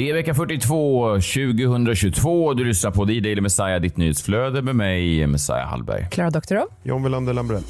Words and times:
Det 0.00 0.10
är 0.10 0.14
vecka 0.14 0.34
42, 0.34 1.14
2022. 1.14 2.54
Du 2.54 2.64
lyssnar 2.64 2.90
på 2.90 3.06
The 3.06 3.20
Daily 3.20 3.40
Messiah, 3.40 3.80
ditt 3.80 3.96
nyhetsflöde 3.96 4.62
med 4.62 4.76
mig, 4.76 5.26
Messiah 5.26 5.68
Hallberg. 5.68 6.06
Klara 6.10 6.30
Doktorov. 6.30 6.66
John 6.82 7.02
Welander 7.02 7.32
Lambrell. 7.32 7.62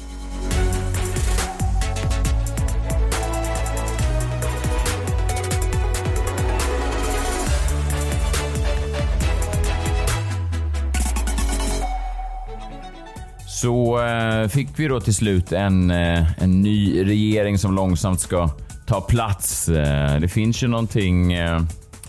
Så 13.47 14.03
eh, 14.03 14.47
fick 14.47 14.69
vi 14.75 14.87
då 14.87 14.99
till 14.99 15.15
slut 15.15 15.51
en, 15.51 15.91
eh, 15.91 16.41
en 16.43 16.61
ny 16.61 17.03
regering 17.03 17.57
som 17.57 17.75
långsamt 17.75 18.19
ska 18.19 18.49
ta 18.87 19.01
plats. 19.01 19.69
Eh, 19.69 20.19
det 20.19 20.27
finns 20.27 20.63
ju 20.63 20.67
någonting... 20.67 21.33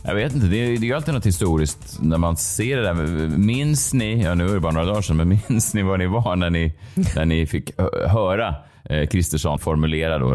Jag 0.05 0.15
vet 0.15 0.35
inte, 0.35 0.47
det 0.47 0.57
är, 0.57 0.67
det 0.69 0.75
är 0.77 0.89
ju 0.89 0.93
alltid 0.95 1.15
något 1.15 1.27
historiskt 1.27 1.99
när 2.03 2.19
man 2.19 2.37
ser 2.37 2.77
det 2.77 2.83
där. 2.83 2.95
Minns 3.39 3.95
ni, 3.95 4.23
ja 4.23 4.35
nu 4.35 4.49
är 4.49 4.55
det 4.55 4.61
bara 4.61 4.73
några 4.73 4.87
dagar 4.87 5.03
sedan, 5.03 5.17
men 5.17 5.29
minns 5.49 5.75
ni 5.75 5.83
var 5.83 5.99
ni 5.99 6.07
var 6.07 6.37
när 6.37 6.51
ni, 6.51 6.75
när 7.17 7.25
ni 7.25 7.47
fick 7.47 7.79
hö- 7.81 8.09
höra 8.09 8.55
eh, 8.85 9.07
Kristersson 9.07 9.59
formulera 9.59 10.19
då 10.19 10.31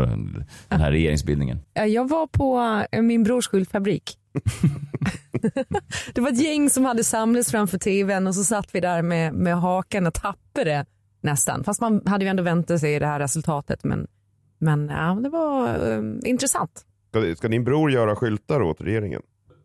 den 0.68 0.82
här 0.82 0.92
regeringsbildningen? 0.92 1.59
Ja, 1.74 1.86
Jag 1.86 2.09
var 2.09 2.28
på 2.28 2.84
eh, 2.92 3.02
min 3.02 3.24
brors 3.24 3.48
skyltfabrik. 3.48 4.18
det 6.14 6.22
var 6.22 6.30
ett 6.30 6.44
gäng 6.44 6.70
som 6.70 6.86
hade 6.86 7.04
samlats 7.04 7.52
framför 7.52 7.78
tvn 7.78 8.28
och 8.28 8.36
så 8.36 8.44
satt 8.44 8.76
vi 8.76 8.80
där 8.80 9.02
med, 9.02 9.34
med 9.34 9.58
hakan 9.62 10.08
och 10.08 10.14
tappade 10.14 10.86
nästan. 11.22 11.64
Fast 11.64 11.81
man 11.81 12.02
hade 12.06 12.26
ju 12.26 12.30
ändå 12.30 12.44
väntat 12.44 12.80
sig 12.80 13.00
det 13.00 13.08
här 13.08 13.20
resultatet. 13.20 13.84
Men, 13.84 14.08
men 14.59 14.90
ja, 14.90 15.20
det 15.24 15.30
var 15.30 15.68
eh, 15.70 16.02
intressant. 16.30 16.86
Ska, 17.09 17.36
ska 17.36 17.48
din 17.48 17.64
bror 17.64 17.92
göra 17.92 18.16
skyltar 18.16 18.62
åt 18.62 18.81
regeringen? 18.81 19.22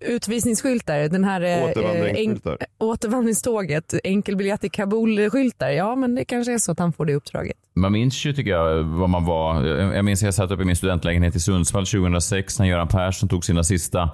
Utvisningsskyltar, 0.06 1.08
den 1.08 1.24
här 1.24 1.40
eh, 1.40 1.64
Återvandringsskyltar. 1.64 2.50
en- 2.60 2.66
återvandringståget, 2.78 3.94
enkelbiljett 4.04 4.64
i 4.64 4.68
Kabul-skyltar. 4.68 5.70
Ja, 5.70 5.96
men 5.96 6.14
det 6.14 6.24
kanske 6.24 6.52
är 6.54 6.58
så 6.58 6.72
att 6.72 6.78
han 6.78 6.92
får 6.92 7.04
det 7.06 7.14
uppdraget. 7.14 7.56
Man 7.74 7.92
minns 7.92 8.24
ju 8.24 8.32
tycker 8.32 8.50
jag 8.50 8.82
vad 8.82 9.08
man 9.10 9.24
var. 9.24 9.64
Jag 9.94 10.04
minns 10.04 10.22
att 10.22 10.24
jag 10.24 10.34
satt 10.34 10.50
uppe 10.50 10.62
i 10.62 10.66
min 10.66 10.76
studentlägenhet 10.76 11.36
i 11.36 11.40
Sundsvall 11.40 11.86
2006 11.86 12.58
när 12.58 12.66
Göran 12.66 12.88
Persson 12.88 13.28
tog 13.28 13.44
sina 13.44 13.64
sista 13.64 14.02
eh, 14.02 14.08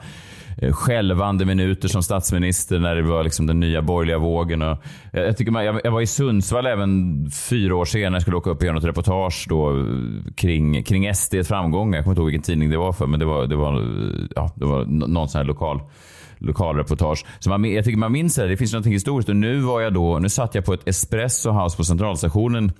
Eh, 0.63 0.73
skälvande 0.73 1.45
minuter 1.45 1.89
som 1.89 2.03
statsminister 2.03 2.79
när 2.79 2.95
det 2.95 3.03
var 3.03 3.25
liksom 3.25 3.47
den 3.47 3.61
nya 3.61 3.83
borgerliga 3.83 4.19
vågen. 4.19 4.63
Och 4.63 4.79
eh, 5.13 5.23
jag, 5.23 5.37
tycker 5.37 5.53
man, 5.53 5.65
jag, 5.65 5.91
var 5.91 6.01
i 6.01 6.07
Sundsvall 6.07 6.67
även 6.67 7.31
fyra 7.31 7.77
år 7.77 7.85
senare. 7.85 8.15
Jag 8.15 8.23
skulle 8.23 8.37
åka 8.37 8.51
upp 8.51 8.59
och 8.59 8.65
göra 8.65 8.75
något 8.75 8.85
reportage 8.85 9.47
då 9.49 9.79
eh, 9.79 9.85
kring, 10.37 10.83
kring 10.83 11.15
SDs 11.15 11.49
framgångar. 11.49 11.99
Jag 11.99 12.05
kommer 12.05 12.13
inte 12.13 12.21
ihåg 12.21 12.27
vilken 12.27 12.43
tidning 12.43 12.71
det 12.71 12.79
var 12.79 12.93
för, 12.93 13.07
men 13.07 13.21
det 13.21 13.27
var, 13.27 13.47
det 13.47 13.57
var, 13.57 13.73
ja, 14.37 14.53
det 14.55 14.65
var 14.65 14.85
någon 14.85 15.29
sån 15.29 15.39
här 15.39 15.47
lokal 15.47 15.81
lokalreportage. 16.41 17.25
Så 17.39 17.51
man, 17.51 17.65
jag 17.65 17.85
tycker 17.85 17.99
man 17.99 18.13
minns 18.13 18.35
det. 18.35 18.47
Det 18.47 18.57
finns 18.57 18.73
något 18.73 18.87
historiskt. 18.87 19.29
Och 19.29 19.37
nu 19.37 19.61
var 19.61 19.81
jag 19.81 19.95
då, 19.95 20.19
nu 20.19 20.29
satt 20.29 20.55
jag 20.55 20.65
på 20.65 20.75
ett 20.75 20.89
Espresso 20.89 21.51
House 21.51 21.77
på 21.77 21.85
Centralstationen 21.85 22.73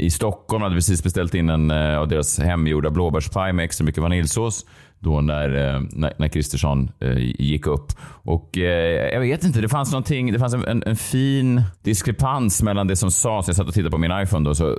i 0.00 0.10
Stockholm. 0.10 0.62
hade 0.62 0.74
precis 0.74 1.02
beställt 1.02 1.34
in 1.34 1.50
en 1.50 1.70
eh, 1.70 1.98
av 1.98 2.08
deras 2.08 2.38
hemgjorda 2.38 2.90
blåbärspaj 2.90 3.52
med 3.52 3.64
extra 3.64 3.84
mycket 3.84 4.02
vaniljsås. 4.02 4.66
Då 5.02 5.20
när, 5.20 5.74
eh, 5.74 5.80
när, 5.92 6.12
när 6.18 6.28
Kristersson 6.28 6.90
eh, 7.00 7.18
gick 7.18 7.66
upp. 7.66 7.92
Och 8.02 8.58
eh, 8.58 9.12
jag 9.12 9.20
vet 9.20 9.44
inte, 9.44 9.60
det 9.60 9.68
fanns 9.68 9.92
någonting, 9.92 10.32
det 10.32 10.38
fanns 10.38 10.54
en, 10.54 10.82
en, 10.86 10.96
fin 10.96 11.62
diskrepans 11.82 12.62
mellan 12.62 12.86
det 12.86 12.96
som 12.96 13.10
sades, 13.10 13.46
jag 13.46 13.56
satt 13.56 13.68
och 13.68 13.74
tittade 13.74 13.90
på 13.90 13.98
min 13.98 14.12
iPhone 14.22 14.48
då, 14.48 14.54
så 14.54 14.68
eh, 14.68 14.76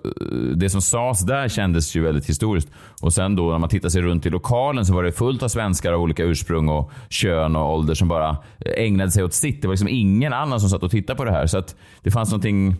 det 0.55 0.69
som 0.69 0.81
sades 0.81 1.21
där 1.25 1.49
kändes 1.49 1.95
ju 1.95 2.01
väldigt 2.01 2.29
historiskt. 2.29 2.69
Och 3.01 3.13
sen 3.13 3.35
då 3.35 3.51
när 3.51 3.57
man 3.57 3.69
tittar 3.69 3.89
sig 3.89 4.01
runt 4.01 4.25
i 4.25 4.29
lokalen 4.29 4.85
så 4.85 4.93
var 4.93 5.03
det 5.03 5.11
fullt 5.11 5.43
av 5.43 5.47
svenskar 5.47 5.93
av 5.93 6.01
olika 6.01 6.23
ursprung 6.23 6.69
och 6.69 6.91
kön 7.09 7.55
och 7.55 7.73
ålder 7.73 7.93
som 7.93 8.07
bara 8.07 8.37
ägnade 8.77 9.11
sig 9.11 9.23
åt 9.23 9.33
sitt. 9.33 9.61
Det 9.61 9.67
var 9.67 9.73
liksom 9.73 9.87
ingen 9.87 10.33
annan 10.33 10.59
som 10.59 10.69
satt 10.69 10.83
och 10.83 10.91
tittade 10.91 11.17
på 11.17 11.25
det 11.25 11.31
här. 11.31 11.47
Så 11.47 11.57
att 11.57 11.75
det 12.01 12.11
fanns 12.11 12.29
någonting 12.29 12.75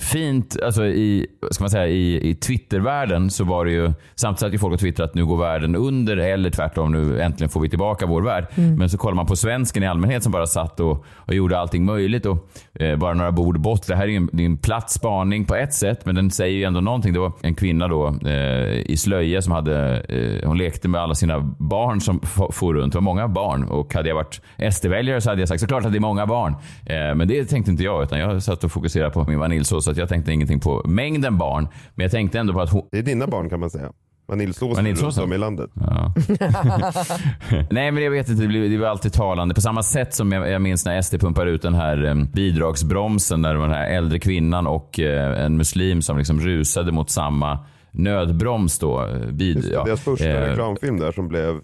fint, 0.00 0.56
alltså 0.62 0.86
i, 0.86 1.26
ska 1.50 1.64
man 1.64 1.70
säga, 1.70 1.86
i, 1.86 2.30
i 2.30 2.34
Twittervärlden 2.34 3.30
så 3.30 3.44
var 3.44 3.64
det 3.64 3.70
ju, 3.70 3.92
samtidigt 4.14 4.40
satt 4.40 4.54
ju 4.54 4.58
folk 4.58 4.74
och 4.74 4.80
twittrade 4.80 5.10
att 5.10 5.14
nu 5.14 5.26
går 5.26 5.36
världen 5.36 5.76
under 5.76 6.16
eller 6.16 6.50
tvärtom, 6.50 6.92
nu 6.92 7.20
äntligen 7.20 7.48
får 7.48 7.60
vi 7.60 7.68
tillbaka 7.68 8.06
vår 8.06 8.22
värld. 8.22 8.46
Men 8.54 8.90
så 8.90 8.98
kollar 8.98 9.14
man 9.14 9.26
på 9.26 9.36
svensken 9.36 9.82
i 9.82 9.86
allmänhet 9.86 10.22
som 10.22 10.32
bara 10.32 10.46
satt 10.46 10.80
och, 10.80 11.04
och 11.14 11.34
gjorde 11.34 11.58
allting 11.58 11.84
möjligt 11.84 12.26
och 12.26 12.48
eh, 12.74 12.96
bara 12.96 13.14
några 13.14 13.32
bord 13.32 13.60
bort. 13.60 13.86
Det 13.86 13.96
här 13.96 14.02
är 14.02 14.08
ju 14.08 14.16
en, 14.16 14.40
är 14.40 14.44
en 14.44 14.56
platt 14.56 14.90
spaning 14.90 15.44
på 15.44 15.54
ett 15.54 15.74
sätt, 15.74 16.06
men 16.06 16.14
den 16.14 16.30
säger 16.30 16.56
ju 16.56 16.64
ändå 16.64 16.80
någonting. 16.80 17.12
Det 17.12 17.18
var 17.18 17.32
en 17.42 17.54
kvinna 17.54 17.88
då 17.88 18.16
eh, 18.26 18.90
i 18.90 18.96
slöja 18.96 19.42
som 19.42 19.52
hade, 19.52 20.00
eh, 20.00 20.48
hon 20.48 20.58
lekte 20.58 20.88
med 20.88 21.00
alla 21.00 21.14
sina 21.14 21.40
barn 21.58 22.00
som 22.00 22.20
for 22.52 22.74
runt. 22.74 22.92
Det 22.92 22.96
var 22.96 23.02
många 23.02 23.28
barn 23.28 23.64
och 23.64 23.94
hade 23.94 24.08
jag 24.08 24.16
varit 24.16 24.40
SD-väljare 24.72 25.20
så 25.20 25.30
hade 25.30 25.42
jag 25.42 25.48
sagt 25.48 25.60
såklart 25.60 25.84
att 25.84 25.92
det 25.92 25.98
är 25.98 26.00
många 26.00 26.26
barn. 26.26 26.52
Eh, 26.86 27.14
men 27.14 27.28
det 27.28 27.44
tänkte 27.44 27.70
inte 27.70 27.84
jag, 27.84 28.02
utan 28.02 28.18
jag 28.18 28.42
satt 28.42 28.64
och 28.64 28.72
fokuserade 28.72 29.10
på 29.10 29.24
min 29.24 29.38
vaniljsås 29.38 29.85
så 29.86 29.90
att 29.90 29.96
jag 29.96 30.08
tänkte 30.08 30.32
ingenting 30.32 30.60
på 30.60 30.82
mängden 30.84 31.38
barn. 31.38 31.68
Men 31.94 32.04
jag 32.04 32.10
tänkte 32.12 32.38
ändå 32.38 32.52
på 32.52 32.60
att 32.60 32.70
hon, 32.70 32.82
Det 32.92 32.98
är 32.98 33.02
dina 33.02 33.26
barn 33.26 33.48
kan 33.50 33.60
man 33.60 33.70
säga. 33.70 33.92
Vaniljsåsen? 34.28 34.84
runt 34.96 35.18
om 35.18 35.32
i 35.32 35.38
landet. 35.38 35.70
Ja. 35.74 36.14
Nej, 37.70 37.90
men 37.90 38.02
jag 38.04 38.10
vet 38.10 38.28
inte. 38.28 38.42
Det 38.42 38.48
blir- 38.48 38.68
det 38.70 38.76
var 38.78 38.86
alltid 38.88 39.12
talande. 39.12 39.54
På 39.54 39.60
samma 39.60 39.82
sätt 39.82 40.14
som 40.14 40.32
jag, 40.32 40.50
jag 40.50 40.62
minns 40.62 40.84
när 40.84 41.02
SD 41.02 41.14
pumpar 41.20 41.46
ut 41.46 41.62
den 41.62 41.74
här 41.74 42.04
eh, 42.04 42.14
bidragsbromsen 42.14 43.42
när 43.42 43.52
det 43.52 43.58
var 43.60 43.66
den 43.66 43.76
här 43.76 43.90
äldre 43.90 44.18
kvinnan 44.18 44.66
och 44.66 45.00
eh, 45.00 45.44
en 45.44 45.56
muslim 45.56 46.02
som 46.02 46.18
liksom 46.18 46.40
rusade 46.40 46.92
mot 46.92 47.10
samma 47.10 47.58
nödbroms 47.90 48.78
då. 48.78 49.02
eh, 49.06 49.46
Just 49.46 49.70
det, 49.70 49.84
Deras 49.84 50.00
första 50.00 50.28
eh, 50.28 50.40
reklamfilm 50.48 50.98
där 50.98 51.12
som 51.12 51.28
blev 51.28 51.60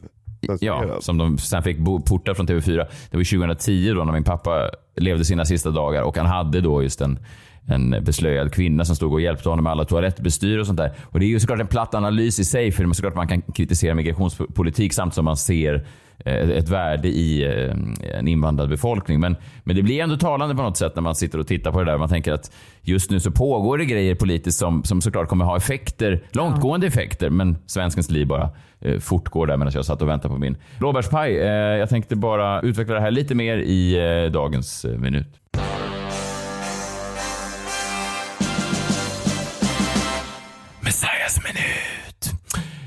Ja, 0.61 0.85
som 1.01 1.19
de 1.19 1.39
sen 1.39 1.63
fick 1.63 1.79
porta 2.07 2.35
från 2.35 2.49
TV4. 2.49 2.87
Det 3.11 3.17
var 3.17 3.25
2010 3.39 3.93
då 3.97 4.05
när 4.05 4.13
min 4.13 4.25
pappa 4.25 4.71
levde 4.97 5.25
sina 5.25 5.45
sista 5.45 5.71
dagar 5.71 6.03
och 6.03 6.17
han 6.17 6.27
hade 6.27 6.61
då 6.61 6.83
just 6.83 7.01
en, 7.01 7.19
en 7.67 8.05
beslöjad 8.05 8.53
kvinna 8.53 8.85
som 8.85 8.97
stod 8.97 9.13
och 9.13 9.21
hjälpte 9.21 9.49
honom 9.49 9.65
med 9.65 9.71
alla 9.71 9.85
toalettbestyr 9.85 10.59
och 10.59 10.67
sånt 10.67 10.79
där. 10.79 10.93
Och 11.03 11.21
det 11.21 11.27
är 11.27 11.29
ju 11.29 11.41
såklart 11.41 11.61
en 11.61 11.67
platt 11.67 11.95
analys 11.95 12.39
i 12.39 12.45
sig, 12.45 12.73
för 12.73 12.85
det 12.85 12.91
är 12.91 12.93
såklart 12.93 13.15
man 13.15 13.29
kan 13.29 13.43
kritisera 13.43 13.95
migrationspolitik 13.95 14.93
samtidigt 14.93 15.15
som 15.15 15.25
man 15.25 15.37
ser 15.37 15.87
eh, 16.25 16.51
ett 16.51 16.69
värde 16.69 17.09
i 17.09 17.45
eh, 17.45 18.19
en 18.19 18.29
invandrad 18.29 18.69
befolkning. 18.69 19.21
Men, 19.21 19.37
men 19.65 19.77
det 19.77 19.83
blir 19.83 20.01
ändå 20.01 20.17
talande 20.17 20.55
på 20.55 20.63
något 20.63 20.77
sätt 20.77 20.93
när 20.95 21.03
man 21.03 21.15
sitter 21.15 21.39
och 21.39 21.47
tittar 21.47 21.73
på 21.73 21.79
det 21.79 21.91
där. 21.91 21.99
Man 21.99 22.09
tänker 22.09 22.33
att 22.33 22.53
just 22.83 23.11
nu 23.11 23.21
så 23.21 23.31
pågår 23.31 23.79
det 23.79 23.85
grejer 23.85 24.15
politiskt 24.15 24.59
som, 24.59 24.85
som 24.85 25.01
såklart 25.01 25.29
kommer 25.29 25.45
ha 25.45 25.57
effekter, 25.57 26.23
långtgående 26.31 26.87
effekter, 26.87 27.31
men 27.31 27.57
svenskens 27.67 28.11
liv 28.11 28.27
bara 28.27 28.51
eh, 28.81 28.99
fortgår 28.99 29.47
där 29.47 29.57
medan 29.57 29.73
jag 29.75 29.85
satt 29.85 30.03
och 30.03 30.09
väntade 30.09 30.35
på 30.35 30.41
min 30.41 30.57
blåbärspaj. 30.79 31.39
Eh, 31.39 31.49
jag 31.53 31.89
tänkte 31.89 32.17
bara 32.17 32.61
utveckla 32.61 32.95
det 32.95 33.01
här 33.01 33.11
lite 33.11 33.35
mer 33.35 33.57
i 33.57 33.97
eh, 34.25 34.33
dagens 34.33 34.85
eh, 34.85 34.99
minut. 34.99 35.27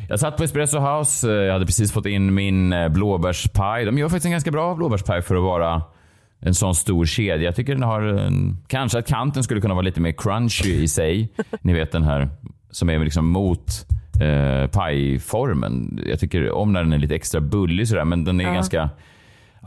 Jag 0.10 0.20
satt 0.20 0.38
på 0.38 0.44
Espresso 0.44 0.80
House. 0.80 1.30
eh, 1.32 1.36
Jag 1.46 1.54
hade 1.54 1.66
precis 1.66 1.92
fått 1.92 2.06
in 2.06 2.34
min 2.34 2.74
eh, 2.74 2.88
blåbärspaj. 2.90 3.86
De 3.86 3.98
gör 3.98 4.10
faktiskt 4.10 4.26
en 4.26 4.32
ganska 4.32 4.52
bra 4.52 4.76
blåbärspaj 4.76 5.22
för 5.22 5.36
att 5.36 5.44
vara 5.44 5.82
en 6.40 6.54
sån 6.56 6.76
stor 6.76 7.06
kedja. 7.06 7.38
Jag 7.46 7.56
tycker 7.56 7.74
den 7.74 7.84
har 7.84 8.02
en, 8.02 8.58
Kanske 8.68 9.00
att 9.00 9.08
kanten 9.08 9.44
skulle 9.44 9.62
kunna 9.62 9.74
vara 9.74 9.84
lite 9.86 10.02
mer 10.02 10.12
crunchy 10.18 10.74
i 10.84 10.88
sig. 10.88 11.34
Ni 11.62 11.74
vet 11.74 11.92
den 11.92 12.04
här 12.04 12.30
som 12.72 12.90
är 12.90 13.00
liksom 13.00 13.28
mot 13.30 13.86
eh, 14.22 14.68
pajformen. 14.72 16.00
Jag 16.06 16.20
tycker 16.20 16.52
om 16.52 16.74
när 16.74 16.84
den 16.84 16.94
är 16.94 16.98
lite 16.98 17.16
extra 17.16 17.42
bullig 17.42 17.88
sådär, 17.88 18.06
men 18.06 18.24
den 18.24 18.40
är 18.40 18.44
Ja. 18.46 18.54
ganska... 18.54 18.90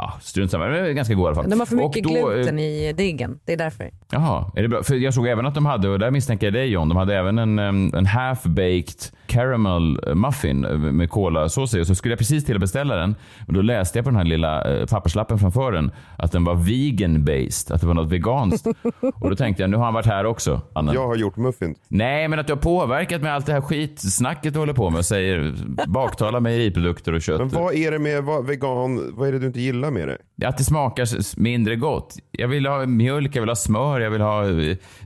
Ja, 0.01 0.13
strunt 0.21 0.51
samma. 0.51 0.65
Den 0.67 0.85
är 0.85 0.91
ganska 0.93 1.15
god 1.15 1.25
i 1.25 1.27
alla 1.27 1.35
fall. 1.35 1.51
De 1.51 1.59
har 1.61 1.67
för 1.67 1.77
mycket 1.77 2.07
Och 2.07 2.13
då, 2.13 2.31
eh, 2.31 2.35
gluten 2.35 2.59
i 2.59 2.93
diggen. 2.93 3.39
Det 3.45 3.53
är 3.53 3.57
därför. 3.57 3.91
Jaha, 4.13 4.51
är 4.57 4.63
det 4.63 4.69
bra? 4.69 4.83
För 4.83 4.95
jag 4.95 5.15
såg 5.15 5.27
även 5.27 5.47
att 5.47 5.55
de 5.55 5.67
hade, 5.67 5.89
och 5.89 5.99
där 5.99 6.11
misstänker 6.11 6.47
jag 6.47 6.55
dig 6.55 6.69
John, 6.69 6.89
de 6.89 6.97
hade 6.97 7.17
även 7.17 7.39
en, 7.39 7.59
en 7.59 8.07
half-baked 8.07 9.13
caramel 9.29 10.15
muffin 10.15 10.61
med 10.97 11.11
kolasås 11.11 11.75
i. 11.75 11.85
Så 11.85 11.95
skulle 11.95 12.13
jag 12.13 12.19
precis 12.19 12.45
till 12.45 12.55
att 12.55 12.61
beställa 12.61 12.97
den. 12.97 13.15
Men 13.47 13.55
då 13.55 13.63
läste 13.63 13.99
jag 13.99 14.05
på 14.05 14.11
den 14.11 14.17
här 14.17 14.25
lilla 14.25 14.75
eh, 14.75 14.87
papperslappen 14.87 15.39
framför 15.39 15.73
den 15.73 15.91
att 16.19 16.33
den 16.33 16.45
var 16.45 16.55
vegan-based, 16.55 17.75
att 17.75 17.81
det 17.81 17.87
var 17.87 17.95
något 17.95 18.13
veganskt. 18.13 18.67
och 19.21 19.31
då 19.31 19.37
tänkte 19.37 19.63
jag, 19.63 19.71
nu 19.71 19.77
har 19.77 19.85
han 19.85 19.95
varit 19.95 20.07
här 20.07 20.27
också. 20.27 20.61
Anna. 20.73 20.95
Jag 20.95 21.07
har 21.07 21.17
gjort 21.17 21.37
muffins. 21.37 21.79
Nej, 21.89 22.29
men 22.29 22.39
att 22.39 22.47
du 22.47 22.53
har 22.53 22.61
påverkat 22.61 23.23
med 23.23 23.35
allt 23.35 23.47
det 23.47 23.53
här 23.53 23.61
skitsnacket 23.61 24.53
du 24.53 24.59
håller 24.59 24.73
på 24.73 24.91
med 24.91 24.99
och 24.99 25.05
säger 25.05 25.55
baktalar 25.87 26.41
mejeriprodukter 26.41 27.13
och 27.13 27.23
kött. 27.23 27.39
Men 27.39 27.49
vad 27.49 27.75
är 27.75 27.91
det 27.91 27.99
med 27.99 28.25
vad, 28.25 28.47
vegan, 28.47 29.15
vad 29.17 29.29
är 29.29 29.33
det 29.33 29.39
du 29.39 29.47
inte 29.47 29.61
gillar 29.61 29.91
med 29.91 30.09
dig. 30.09 30.17
Att 30.45 30.59
det 30.59 30.65
smakar 30.65 31.41
mindre 31.41 31.77
gott. 31.77 32.17
Jag 32.31 32.49
vill 32.49 32.67
ha 32.67 32.87
mjölk, 32.87 33.37
jag 33.37 33.43
vill 33.43 33.49
ha 33.49 33.57
smör, 33.57 34.01
jag 34.01 34.11
vill 34.11 34.21
ha... 34.21 34.45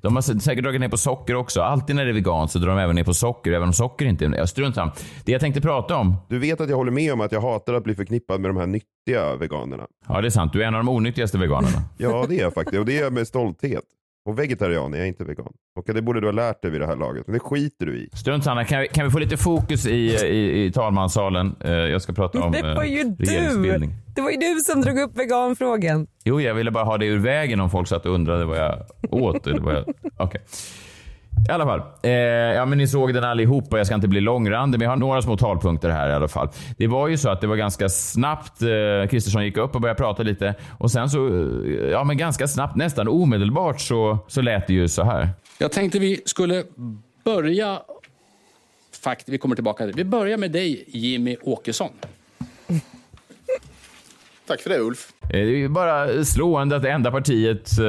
De 0.03 0.15
har 0.15 0.41
säkert 0.41 0.65
dragit 0.65 0.81
ner 0.81 0.89
på 0.89 0.97
socker 0.97 1.35
också. 1.35 1.61
Alltid 1.61 1.97
när 1.97 2.05
det 2.05 2.11
är 2.11 2.15
vegan 2.15 2.49
så 2.49 2.59
drar 2.59 2.69
de 2.69 2.79
även 2.79 2.97
ner 2.97 3.05
på 3.05 3.15
socker, 3.15 3.53
även 3.53 3.69
om 3.69 3.73
socker 3.73 4.07
inte 4.07 4.25
är... 4.25 4.47
Strunt 4.47 4.75
samma. 4.75 4.93
Det 5.25 5.33
jag 5.33 5.41
tänkte 5.41 5.61
prata 5.61 5.97
om. 5.97 6.17
Du 6.29 6.39
vet 6.39 6.61
att 6.61 6.69
jag 6.69 6.77
håller 6.77 6.93
med 6.93 7.13
om 7.13 7.21
att 7.21 7.33
jag 7.33 7.41
hatar 7.41 7.75
att 7.75 7.85
bli 7.85 7.95
förknippad 7.95 8.41
med 8.41 8.51
de 8.51 8.57
här 8.57 8.67
nyttiga 8.67 9.37
veganerna. 9.37 9.87
Ja, 10.09 10.21
det 10.21 10.29
är 10.29 10.31
sant. 10.31 10.53
Du 10.53 10.63
är 10.63 10.67
en 10.67 10.75
av 10.75 10.85
de 10.85 10.89
onyttigaste 10.89 11.39
veganerna. 11.39 11.83
Ja, 11.99 12.27
det 12.29 12.39
är 12.39 12.43
jag 12.43 12.55
faktiskt. 12.55 12.79
Och 12.79 12.87
det 12.87 12.99
är 12.99 13.03
jag 13.03 13.13
med 13.13 13.27
stolthet. 13.27 13.85
Och 14.25 14.39
vegetarian 14.39 14.95
är 14.95 14.99
jag 14.99 15.09
inte 15.09 15.25
vegan. 15.25 15.53
Och 15.79 15.95
det 15.95 16.03
borde 16.03 16.21
du 16.21 16.27
ha 16.27 16.33
lärt 16.33 16.63
dig 16.63 16.71
vid 16.71 16.81
det 16.81 16.87
här 16.87 16.97
laget. 16.97 17.27
Men 17.27 17.35
det 17.35 17.41
skiter 17.41 17.87
du 17.87 17.97
i. 17.99 18.09
Strunt 18.13 18.45
samma. 18.45 18.65
Kan 18.65 18.81
vi, 18.81 18.89
kan 18.89 19.05
vi 19.05 19.11
få 19.11 19.19
lite 19.19 19.37
fokus 19.37 19.87
i, 19.87 19.97
i, 20.27 20.65
i 20.65 20.73
talmanssalen? 20.73 21.57
Eh, 21.61 21.73
Jag 21.73 22.03
ska 22.03 22.13
prata 22.13 22.41
om 22.43 22.53
Det 22.63 22.75
var 22.75 22.85
ju 22.85 23.01
eh, 23.01 23.07
du. 23.07 23.25
regeringsbildning. 23.25 23.95
Det 24.15 24.21
var 24.21 24.31
ju 24.31 24.37
du 24.37 24.61
som 24.61 24.81
drog 24.81 24.99
upp 24.99 25.19
veganfrågan. 25.19 26.07
Jo, 26.25 26.41
jag 26.41 26.55
ville 26.55 26.71
bara 26.71 26.85
ha 26.85 26.99
det 26.99 27.07
ur 27.07 27.19
vägen 27.19 27.61
om 27.61 27.71
folk 27.71 27.89
satt 27.89 28.07
och 28.07 28.15
undrade 28.15 28.45
vad 28.45 28.59
jag 28.59 28.79
åt. 29.11 29.47
Eller 29.47 29.61
vad 29.61 29.75
jag... 29.75 29.85
Okej. 30.17 30.41
I 31.49 31.53
alla 31.53 31.65
fall. 31.65 31.83
Eh, 32.03 32.11
ja, 32.11 32.65
men 32.67 32.79
ni 32.79 32.87
såg 32.87 33.15
den 33.15 33.25
allihopa. 33.25 33.79
Jag 33.79 33.87
ska 33.87 33.95
inte 33.95 34.09
bli 34.09 34.21
långrandig, 34.21 34.79
men 34.79 34.85
jag 34.85 34.91
har 34.91 34.97
några 34.97 35.23
små 35.23 35.37
talpunkter 35.37 35.89
här 35.91 36.11
i 36.11 36.13
alla 36.13 36.29
fall. 36.29 36.49
Det 36.79 36.87
var 36.87 37.09
ju 37.09 37.17
så 37.17 37.29
att 37.31 37.41
det 37.41 37.47
var 37.47 37.57
ganska 37.57 37.89
snabbt. 37.89 38.63
Eh, 38.63 39.09
Kristersson 39.11 39.45
gick 39.45 39.57
upp 39.57 39.75
och 39.75 39.81
började 39.81 39.99
prata 39.99 40.23
lite 40.23 40.55
och 40.79 40.91
sen 40.91 41.11
så, 41.11 41.27
eh, 41.27 41.91
ja 41.91 42.05
men 42.05 42.17
ganska 42.17 42.49
snabbt, 42.49 42.77
nästan 42.77 43.09
omedelbart 43.09 43.81
så, 43.81 44.19
så 44.29 44.43
lät 44.43 44.67
det 44.67 44.73
ju 44.73 44.89
så 44.89 45.03
här. 45.03 45.29
Jag 45.59 45.73
tänkte 45.73 45.99
vi 45.99 46.23
skulle 46.25 46.65
börja... 47.25 47.83
Fakt, 49.03 49.29
vi 49.29 49.39
kommer 49.39 49.55
tillbaka. 49.55 49.87
Vi 49.87 50.05
börjar 50.05 50.39
med 50.39 50.51
dig, 50.51 50.85
Jimmy 50.87 51.37
Åkesson. 51.43 51.89
Tack 54.47 54.61
för 54.61 54.71
det 54.71 54.79
Ulf. 54.79 55.13
Eh, 55.23 55.29
Det 55.31 55.65
är 55.65 55.69
bara 55.69 56.25
slående 56.25 56.77
att 56.77 56.83
det 56.83 56.91
enda 56.91 57.11
partiet 57.11 57.79
eh, 57.79 57.85